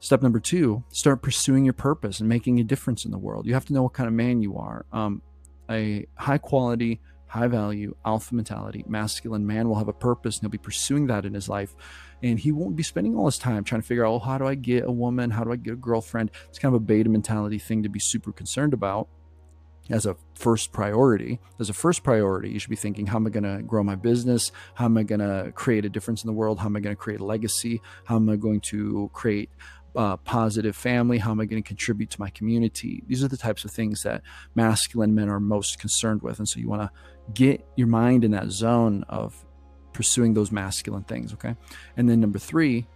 Step 0.00 0.22
number 0.22 0.38
two, 0.38 0.84
start 0.90 1.22
pursuing 1.22 1.64
your 1.64 1.74
purpose 1.74 2.20
and 2.20 2.28
making 2.28 2.60
a 2.60 2.64
difference 2.64 3.04
in 3.04 3.10
the 3.10 3.18
world. 3.18 3.46
You 3.46 3.54
have 3.54 3.64
to 3.66 3.72
know 3.72 3.82
what 3.82 3.94
kind 3.94 4.06
of 4.06 4.12
man 4.12 4.42
you 4.42 4.56
are. 4.56 4.86
Um, 4.92 5.22
a 5.68 6.06
high 6.16 6.38
quality, 6.38 7.00
high 7.28 7.46
value, 7.46 7.94
alpha 8.04 8.34
mentality, 8.34 8.84
masculine 8.88 9.46
man 9.46 9.68
will 9.68 9.76
have 9.76 9.88
a 9.88 9.92
purpose 9.92 10.36
and 10.36 10.42
he'll 10.42 10.50
be 10.50 10.58
pursuing 10.58 11.06
that 11.06 11.24
in 11.24 11.34
his 11.34 11.48
life. 11.48 11.74
And 12.22 12.38
he 12.38 12.50
won't 12.50 12.76
be 12.76 12.82
spending 12.82 13.16
all 13.16 13.26
his 13.26 13.38
time 13.38 13.64
trying 13.64 13.80
to 13.80 13.86
figure 13.86 14.04
out, 14.04 14.12
oh, 14.12 14.18
how 14.18 14.38
do 14.38 14.46
I 14.46 14.54
get 14.54 14.84
a 14.84 14.90
woman? 14.90 15.30
How 15.30 15.44
do 15.44 15.52
I 15.52 15.56
get 15.56 15.74
a 15.74 15.76
girlfriend? 15.76 16.30
It's 16.48 16.58
kind 16.58 16.74
of 16.74 16.82
a 16.82 16.84
beta 16.84 17.08
mentality 17.08 17.58
thing 17.58 17.84
to 17.84 17.88
be 17.88 18.00
super 18.00 18.32
concerned 18.32 18.74
about 18.74 19.08
as 19.90 20.06
a 20.06 20.16
first 20.34 20.72
priority. 20.72 21.40
As 21.58 21.70
a 21.70 21.74
first 21.74 22.02
priority, 22.02 22.50
you 22.50 22.58
should 22.58 22.70
be 22.70 22.76
thinking, 22.76 23.06
how 23.06 23.16
am 23.16 23.26
I 23.26 23.30
going 23.30 23.44
to 23.44 23.62
grow 23.62 23.82
my 23.82 23.94
business? 23.94 24.52
How 24.74 24.86
am 24.86 24.98
I 24.98 25.02
going 25.02 25.20
to 25.20 25.52
create 25.52 25.84
a 25.84 25.88
difference 25.88 26.22
in 26.22 26.26
the 26.26 26.34
world? 26.34 26.58
How 26.58 26.66
am 26.66 26.76
I 26.76 26.80
going 26.80 26.94
to 26.94 27.00
create 27.00 27.20
a 27.20 27.24
legacy? 27.24 27.80
How 28.04 28.16
am 28.16 28.28
I 28.28 28.36
going 28.36 28.60
to 28.62 29.10
create 29.12 29.50
uh, 29.96 30.16
positive 30.18 30.76
family? 30.76 31.18
How 31.18 31.30
am 31.30 31.40
I 31.40 31.46
going 31.46 31.62
to 31.62 31.66
contribute 31.66 32.10
to 32.10 32.20
my 32.20 32.30
community? 32.30 33.02
These 33.06 33.24
are 33.24 33.28
the 33.28 33.36
types 33.36 33.64
of 33.64 33.70
things 33.70 34.02
that 34.02 34.22
masculine 34.54 35.14
men 35.14 35.28
are 35.28 35.40
most 35.40 35.78
concerned 35.78 36.22
with. 36.22 36.38
And 36.38 36.48
so 36.48 36.60
you 36.60 36.68
want 36.68 36.82
to 36.82 36.90
get 37.34 37.66
your 37.76 37.86
mind 37.86 38.24
in 38.24 38.30
that 38.32 38.50
zone 38.50 39.04
of 39.08 39.44
pursuing 39.92 40.34
those 40.34 40.52
masculine 40.52 41.04
things. 41.04 41.32
Okay. 41.32 41.56
And 41.96 42.08
then 42.08 42.20
number 42.20 42.38
three, 42.38 42.86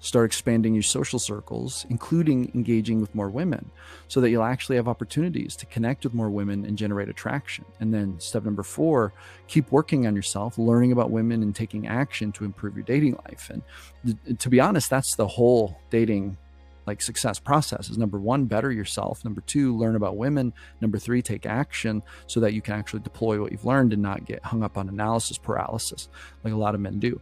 start 0.00 0.26
expanding 0.26 0.74
your 0.74 0.82
social 0.82 1.18
circles, 1.18 1.86
including 1.88 2.50
engaging 2.54 3.00
with 3.00 3.14
more 3.14 3.28
women, 3.28 3.70
so 4.08 4.20
that 4.20 4.30
you'll 4.30 4.42
actually 4.42 4.76
have 4.76 4.88
opportunities 4.88 5.54
to 5.56 5.66
connect 5.66 6.04
with 6.04 6.12
more 6.12 6.28
women 6.28 6.64
and 6.64 6.76
generate 6.76 7.08
attraction. 7.08 7.64
And 7.78 7.94
then 7.94 8.18
step 8.18 8.44
number 8.44 8.64
four, 8.64 9.12
keep 9.46 9.70
working 9.70 10.06
on 10.06 10.16
yourself, 10.16 10.58
learning 10.58 10.90
about 10.90 11.10
women 11.10 11.42
and 11.42 11.54
taking 11.54 11.86
action 11.86 12.32
to 12.32 12.44
improve 12.44 12.76
your 12.76 12.84
dating 12.84 13.16
life. 13.28 13.48
And 13.48 13.62
th- 14.04 14.38
to 14.40 14.48
be 14.48 14.60
honest, 14.60 14.90
that's 14.90 15.14
the 15.14 15.26
whole 15.26 15.78
dating 15.90 16.36
like 16.86 17.00
success 17.00 17.38
process 17.38 17.90
is 17.90 17.98
number 17.98 18.18
one 18.18 18.46
better 18.46 18.70
yourself. 18.70 19.24
Number 19.24 19.40
two 19.40 19.76
learn 19.76 19.96
about 19.96 20.16
women. 20.16 20.52
Number 20.80 20.98
three 20.98 21.22
take 21.22 21.46
action 21.46 22.02
so 22.26 22.40
that 22.40 22.52
you 22.52 22.60
can 22.60 22.74
actually 22.74 23.00
deploy 23.00 23.40
what 23.40 23.52
you've 23.52 23.64
learned 23.64 23.92
and 23.92 24.02
not 24.02 24.24
get 24.24 24.44
hung 24.44 24.62
up 24.62 24.76
on 24.76 24.88
analysis 24.88 25.38
paralysis 25.38 26.08
like 26.44 26.52
a 26.52 26.56
lot 26.56 26.74
of 26.74 26.80
men 26.80 26.98
do. 26.98 27.20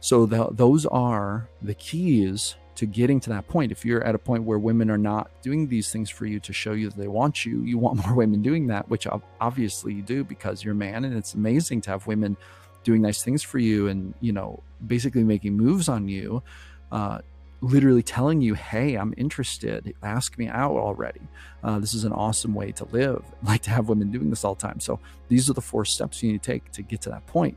So 0.00 0.26
the, 0.26 0.48
those 0.50 0.84
are 0.86 1.48
the 1.60 1.74
keys 1.74 2.56
to 2.74 2.86
getting 2.86 3.20
to 3.20 3.30
that 3.30 3.48
point. 3.48 3.70
If 3.70 3.84
you're 3.84 4.02
at 4.02 4.14
a 4.14 4.18
point 4.18 4.44
where 4.44 4.58
women 4.58 4.90
are 4.90 4.98
not 4.98 5.30
doing 5.42 5.68
these 5.68 5.92
things 5.92 6.10
for 6.10 6.26
you 6.26 6.40
to 6.40 6.52
show 6.52 6.72
you 6.72 6.88
that 6.88 6.96
they 6.96 7.08
want 7.08 7.44
you 7.44 7.62
you 7.62 7.78
want 7.78 7.98
more 8.06 8.14
women 8.14 8.42
doing 8.42 8.68
that 8.68 8.88
which 8.88 9.06
obviously 9.40 9.94
you 9.94 10.02
do 10.02 10.24
because 10.24 10.64
you're 10.64 10.72
a 10.72 10.76
man 10.76 11.04
and 11.04 11.16
it's 11.16 11.34
amazing 11.34 11.80
to 11.82 11.90
have 11.90 12.06
women 12.06 12.36
doing 12.84 13.02
nice 13.02 13.22
things 13.22 13.42
for 13.42 13.58
you 13.58 13.88
and 13.88 14.14
you 14.20 14.32
know 14.32 14.62
basically 14.86 15.22
making 15.22 15.56
moves 15.56 15.88
on 15.88 16.08
you 16.08 16.42
uh, 16.90 17.18
literally 17.62 18.02
telling 18.02 18.40
you, 18.40 18.54
hey, 18.54 18.96
I'm 18.96 19.14
interested. 19.16 19.94
Ask 20.02 20.36
me 20.36 20.48
out 20.48 20.72
already. 20.72 21.20
Uh, 21.62 21.78
this 21.78 21.94
is 21.94 22.04
an 22.04 22.12
awesome 22.12 22.54
way 22.54 22.72
to 22.72 22.84
live. 22.86 23.24
I 23.44 23.46
like 23.52 23.62
to 23.62 23.70
have 23.70 23.88
women 23.88 24.10
doing 24.10 24.28
this 24.28 24.44
all 24.44 24.54
the 24.54 24.60
time. 24.60 24.80
So 24.80 24.98
these 25.28 25.48
are 25.48 25.52
the 25.54 25.62
four 25.62 25.84
steps 25.84 26.22
you 26.22 26.32
need 26.32 26.42
to 26.42 26.52
take 26.52 26.70
to 26.72 26.82
get 26.82 27.00
to 27.02 27.10
that 27.10 27.26
point. 27.26 27.56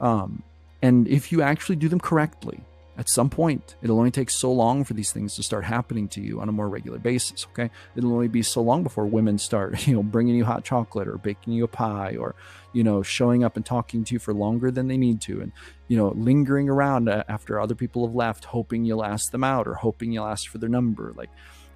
Um, 0.00 0.42
and 0.82 1.06
if 1.06 1.30
you 1.30 1.42
actually 1.42 1.76
do 1.76 1.88
them 1.88 2.00
correctly, 2.00 2.60
at 2.98 3.10
some 3.10 3.28
point, 3.28 3.76
it'll 3.82 3.98
only 3.98 4.10
take 4.10 4.30
so 4.30 4.50
long 4.50 4.82
for 4.82 4.94
these 4.94 5.12
things 5.12 5.34
to 5.36 5.42
start 5.42 5.64
happening 5.64 6.08
to 6.08 6.20
you 6.22 6.40
on 6.40 6.48
a 6.48 6.52
more 6.52 6.68
regular 6.68 6.98
basis. 6.98 7.46
Okay, 7.52 7.70
it'll 7.94 8.12
only 8.12 8.28
be 8.28 8.42
so 8.42 8.62
long 8.62 8.82
before 8.82 9.06
women 9.06 9.38
start, 9.38 9.86
you 9.86 9.94
know, 9.94 10.02
bringing 10.02 10.34
you 10.34 10.44
hot 10.44 10.64
chocolate 10.64 11.06
or 11.06 11.18
baking 11.18 11.52
you 11.52 11.64
a 11.64 11.68
pie 11.68 12.16
or, 12.16 12.34
you 12.72 12.82
know, 12.82 13.02
showing 13.02 13.44
up 13.44 13.56
and 13.56 13.66
talking 13.66 14.02
to 14.04 14.14
you 14.14 14.18
for 14.18 14.32
longer 14.32 14.70
than 14.70 14.88
they 14.88 14.96
need 14.96 15.20
to, 15.22 15.40
and 15.40 15.52
you 15.88 15.96
know, 15.96 16.08
lingering 16.16 16.68
around 16.68 17.08
after 17.08 17.60
other 17.60 17.74
people 17.74 18.06
have 18.06 18.14
left, 18.14 18.46
hoping 18.46 18.84
you'll 18.84 19.04
ask 19.04 19.30
them 19.30 19.44
out 19.44 19.68
or 19.68 19.74
hoping 19.74 20.12
you'll 20.12 20.26
ask 20.26 20.48
for 20.48 20.58
their 20.58 20.68
number. 20.68 21.12
Like 21.14 21.30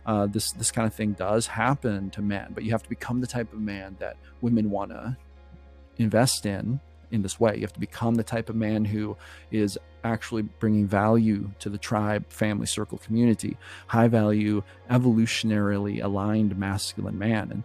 uh, 0.07 0.27
this, 0.27 0.53
this 0.53 0.71
kind 0.71 0.87
of 0.87 0.95
thing 0.95 1.13
does 1.13 1.47
happen 1.47 2.11
to 2.11 2.23
men, 2.23 2.53
but 2.55 2.65
you 2.65 2.71
have 2.71 2.83
to 2.83 2.89
become 2.89 3.21
the 3.21 3.27
type 3.27 3.53
of 3.53 3.61
man 3.61 3.97
that 4.01 4.17
women 4.41 4.71
want 4.71 4.91
to 4.91 5.17
invest 5.99 6.47
in 6.47 6.81
in 7.11 7.23
this 7.23 7.39
way. 7.39 7.55
You 7.55 7.63
have 7.63 7.73
to 7.73 7.81
become 7.81 8.15
the 8.15 8.25
type 8.25 8.49
of 8.49 8.57
man 8.57 8.85
who 8.85 9.17
is 9.51 9.79
actually 10.05 10.43
bringing 10.43 10.87
value 10.87 11.51
to 11.59 11.69
the 11.69 11.79
tribe, 11.79 12.31
family, 12.31 12.67
circle, 12.67 12.99
community, 12.99 13.57
high 13.87 14.09
value, 14.09 14.63
evolutionarily 14.91 16.03
aligned 16.03 16.57
masculine 16.57 17.19
man. 17.19 17.51
And 17.51 17.65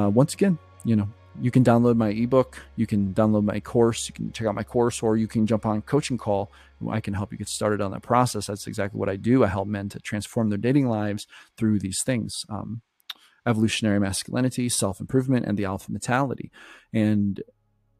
uh, 0.00 0.10
once 0.10 0.34
again, 0.34 0.58
you 0.84 0.96
know, 0.96 1.08
you 1.40 1.50
can 1.50 1.62
download 1.62 1.96
my 1.96 2.08
ebook, 2.08 2.60
you 2.76 2.86
can 2.86 3.14
download 3.14 3.44
my 3.44 3.60
course, 3.60 4.08
you 4.08 4.14
can 4.14 4.32
check 4.32 4.46
out 4.46 4.54
my 4.54 4.64
course, 4.64 5.02
or 5.02 5.16
you 5.16 5.28
can 5.28 5.46
jump 5.46 5.64
on 5.64 5.80
coaching 5.82 6.18
call. 6.18 6.50
I 6.90 7.00
can 7.00 7.14
help 7.14 7.30
you 7.30 7.38
get 7.38 7.48
started 7.48 7.80
on 7.80 7.92
that 7.92 8.02
process. 8.02 8.46
That's 8.46 8.66
exactly 8.66 8.98
what 8.98 9.08
I 9.08 9.16
do. 9.16 9.44
I 9.44 9.46
help 9.46 9.68
men 9.68 9.88
to 9.90 10.00
transform 10.00 10.48
their 10.48 10.58
dating 10.58 10.88
lives 10.88 11.26
through 11.56 11.78
these 11.78 12.02
things. 12.02 12.44
Um, 12.48 12.82
evolutionary 13.46 14.00
masculinity, 14.00 14.68
self 14.68 15.00
improvement, 15.00 15.46
and 15.46 15.58
the 15.58 15.64
alpha 15.64 15.90
mentality. 15.92 16.50
And 16.92 17.42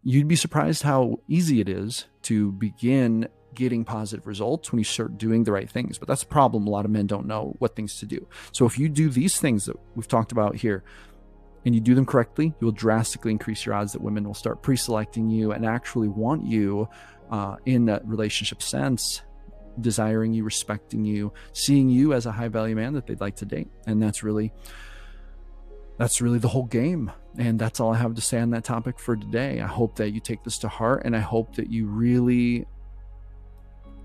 you'd 0.02 0.28
be 0.28 0.36
surprised 0.36 0.82
how 0.82 1.20
easy 1.28 1.60
it 1.60 1.68
is 1.68 2.06
to 2.22 2.52
begin 2.52 3.28
getting 3.54 3.84
positive 3.84 4.26
results 4.26 4.70
when 4.70 4.78
you 4.78 4.84
start 4.84 5.18
doing 5.18 5.44
the 5.44 5.52
right 5.52 5.68
things. 5.68 5.98
But 5.98 6.08
that's 6.08 6.22
a 6.22 6.26
problem. 6.26 6.66
A 6.66 6.70
lot 6.70 6.84
of 6.84 6.90
men 6.90 7.06
don't 7.06 7.26
know 7.26 7.54
what 7.58 7.76
things 7.76 7.98
to 7.98 8.06
do. 8.06 8.26
So 8.52 8.64
if 8.64 8.78
you 8.78 8.88
do 8.88 9.10
these 9.10 9.40
things 9.40 9.66
that 9.66 9.76
we've 9.94 10.08
talked 10.08 10.32
about 10.32 10.56
here, 10.56 10.84
and 11.64 11.74
you 11.74 11.80
do 11.80 11.94
them 11.94 12.06
correctly, 12.06 12.54
you 12.58 12.64
will 12.64 12.72
drastically 12.72 13.30
increase 13.30 13.66
your 13.66 13.74
odds 13.74 13.92
that 13.92 14.00
women 14.00 14.24
will 14.24 14.34
start 14.34 14.62
pre 14.62 14.76
selecting 14.76 15.28
you 15.28 15.52
and 15.52 15.66
actually 15.66 16.08
want 16.08 16.46
you 16.46 16.88
uh, 17.30 17.56
in 17.66 17.84
that 17.86 18.06
relationship 18.06 18.62
sense, 18.62 19.22
desiring 19.80 20.32
you, 20.32 20.42
respecting 20.42 21.04
you, 21.04 21.32
seeing 21.52 21.90
you 21.90 22.14
as 22.14 22.24
a 22.24 22.32
high 22.32 22.48
value 22.48 22.74
man 22.74 22.94
that 22.94 23.06
they'd 23.06 23.20
like 23.20 23.36
to 23.36 23.44
date. 23.44 23.68
And 23.86 24.02
that's 24.02 24.22
really 24.22 24.52
that's 26.00 26.22
really 26.22 26.38
the 26.38 26.48
whole 26.48 26.64
game. 26.64 27.12
And 27.36 27.58
that's 27.58 27.78
all 27.78 27.92
I 27.92 27.98
have 27.98 28.14
to 28.14 28.22
say 28.22 28.40
on 28.40 28.48
that 28.50 28.64
topic 28.64 28.98
for 28.98 29.16
today. 29.16 29.60
I 29.60 29.66
hope 29.66 29.96
that 29.96 30.12
you 30.12 30.20
take 30.20 30.42
this 30.42 30.56
to 30.60 30.68
heart 30.68 31.02
and 31.04 31.14
I 31.14 31.20
hope 31.20 31.54
that 31.56 31.70
you 31.70 31.88
really 31.88 32.66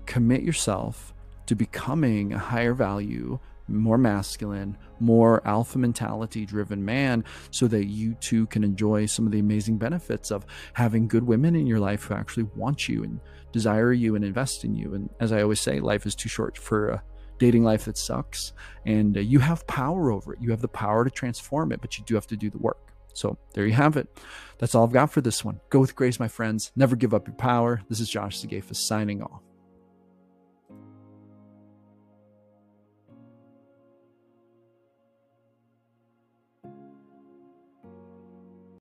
commit 0.04 0.42
yourself 0.42 1.14
to 1.46 1.54
becoming 1.56 2.34
a 2.34 2.38
higher 2.38 2.74
value, 2.74 3.38
more 3.66 3.96
masculine, 3.96 4.76
more 5.00 5.40
alpha 5.48 5.78
mentality 5.78 6.44
driven 6.44 6.84
man 6.84 7.24
so 7.50 7.66
that 7.68 7.86
you 7.86 8.12
too 8.16 8.44
can 8.48 8.62
enjoy 8.62 9.06
some 9.06 9.24
of 9.24 9.32
the 9.32 9.38
amazing 9.38 9.78
benefits 9.78 10.30
of 10.30 10.44
having 10.74 11.08
good 11.08 11.24
women 11.24 11.56
in 11.56 11.66
your 11.66 11.80
life 11.80 12.04
who 12.04 12.14
actually 12.14 12.46
want 12.54 12.90
you 12.90 13.04
and 13.04 13.20
desire 13.52 13.94
you 13.94 14.16
and 14.16 14.22
invest 14.22 14.64
in 14.64 14.74
you. 14.74 14.92
And 14.92 15.08
as 15.18 15.32
I 15.32 15.40
always 15.40 15.60
say, 15.60 15.80
life 15.80 16.04
is 16.04 16.14
too 16.14 16.28
short 16.28 16.58
for 16.58 16.90
a 16.90 17.02
dating 17.38 17.64
life 17.64 17.84
that 17.84 17.98
sucks, 17.98 18.52
and 18.84 19.16
uh, 19.16 19.20
you 19.20 19.38
have 19.38 19.66
power 19.66 20.10
over 20.10 20.32
it. 20.32 20.40
You 20.40 20.50
have 20.50 20.60
the 20.60 20.68
power 20.68 21.04
to 21.04 21.10
transform 21.10 21.72
it, 21.72 21.80
but 21.80 21.98
you 21.98 22.04
do 22.04 22.14
have 22.14 22.26
to 22.28 22.36
do 22.36 22.50
the 22.50 22.58
work. 22.58 22.78
So 23.14 23.38
there 23.54 23.66
you 23.66 23.72
have 23.72 23.96
it. 23.96 24.08
That's 24.58 24.74
all 24.74 24.84
I've 24.84 24.92
got 24.92 25.10
for 25.10 25.20
this 25.20 25.44
one. 25.44 25.60
Go 25.70 25.80
with 25.80 25.96
grace, 25.96 26.20
my 26.20 26.28
friends. 26.28 26.70
Never 26.76 26.96
give 26.96 27.14
up 27.14 27.26
your 27.26 27.36
power. 27.36 27.82
This 27.88 28.00
is 28.00 28.10
Josh 28.10 28.38
Sigafus 28.38 28.76
signing 28.76 29.22
off. 29.22 29.45